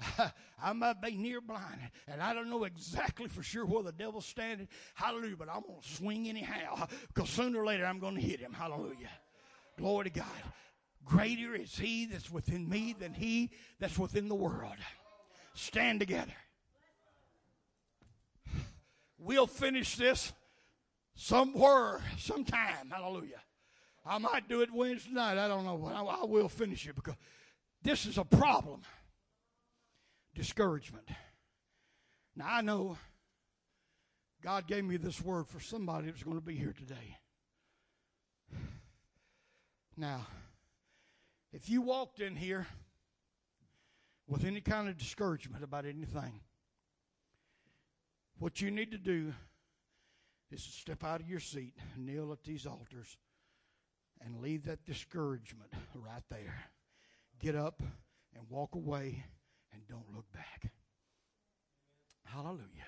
I 0.62 0.72
might 0.72 1.00
be 1.00 1.12
near 1.12 1.40
blind, 1.40 1.80
and 2.06 2.22
I 2.22 2.34
don't 2.34 2.50
know 2.50 2.64
exactly 2.64 3.28
for 3.28 3.42
sure 3.42 3.64
where 3.64 3.82
the 3.82 3.92
devil's 3.92 4.26
standing. 4.26 4.68
Hallelujah. 4.94 5.36
But 5.36 5.48
I'm 5.48 5.62
going 5.62 5.80
to 5.80 5.88
swing 5.88 6.28
anyhow, 6.28 6.86
because 7.14 7.30
sooner 7.30 7.60
or 7.60 7.66
later 7.66 7.86
I'm 7.86 7.98
going 7.98 8.14
to 8.16 8.20
hit 8.20 8.40
him. 8.40 8.52
Hallelujah. 8.52 9.10
Glory 9.78 10.04
to 10.04 10.10
God. 10.10 10.26
Greater 11.08 11.54
is 11.54 11.78
he 11.78 12.04
that's 12.04 12.30
within 12.30 12.68
me 12.68 12.94
than 12.98 13.14
he 13.14 13.50
that's 13.80 13.98
within 13.98 14.28
the 14.28 14.34
world. 14.34 14.76
Stand 15.54 16.00
together. 16.00 16.34
We'll 19.18 19.46
finish 19.46 19.96
this 19.96 20.32
somewhere, 21.14 22.02
sometime. 22.18 22.90
Hallelujah. 22.90 23.40
I 24.04 24.18
might 24.18 24.48
do 24.48 24.60
it 24.60 24.72
Wednesday 24.72 25.10
night. 25.12 25.38
I 25.38 25.48
don't 25.48 25.64
know, 25.64 25.78
but 25.78 25.94
I, 25.94 26.24
will 26.24 26.48
finish 26.48 26.86
it 26.86 26.94
because 26.94 27.16
this 27.82 28.04
is 28.04 28.18
a 28.18 28.24
problem 28.24 28.82
discouragement. 30.34 31.08
Now, 32.36 32.46
I 32.48 32.60
know 32.60 32.98
God 34.42 34.66
gave 34.66 34.84
me 34.84 34.98
this 34.98 35.20
word 35.20 35.48
for 35.48 35.58
somebody 35.58 36.06
that's 36.06 36.22
going 36.22 36.36
to 36.36 36.44
be 36.44 36.54
here 36.54 36.74
today. 36.78 37.16
Now, 39.96 40.26
if 41.52 41.68
you 41.68 41.82
walked 41.82 42.20
in 42.20 42.36
here 42.36 42.66
with 44.26 44.44
any 44.44 44.60
kind 44.60 44.88
of 44.88 44.98
discouragement 44.98 45.64
about 45.64 45.84
anything, 45.86 46.40
what 48.38 48.60
you 48.60 48.70
need 48.70 48.90
to 48.90 48.98
do 48.98 49.32
is 50.50 50.64
to 50.64 50.72
step 50.72 51.04
out 51.04 51.20
of 51.20 51.28
your 51.28 51.40
seat, 51.40 51.74
kneel 51.96 52.32
at 52.32 52.44
these 52.44 52.66
altars, 52.66 53.16
and 54.20 54.40
leave 54.40 54.64
that 54.64 54.84
discouragement 54.84 55.72
right 55.94 56.22
there. 56.30 56.64
Get 57.40 57.54
up 57.54 57.82
and 58.34 58.44
walk 58.48 58.74
away 58.74 59.24
and 59.72 59.82
don't 59.88 60.14
look 60.14 60.30
back. 60.32 60.70
Hallelujah. 62.24 62.86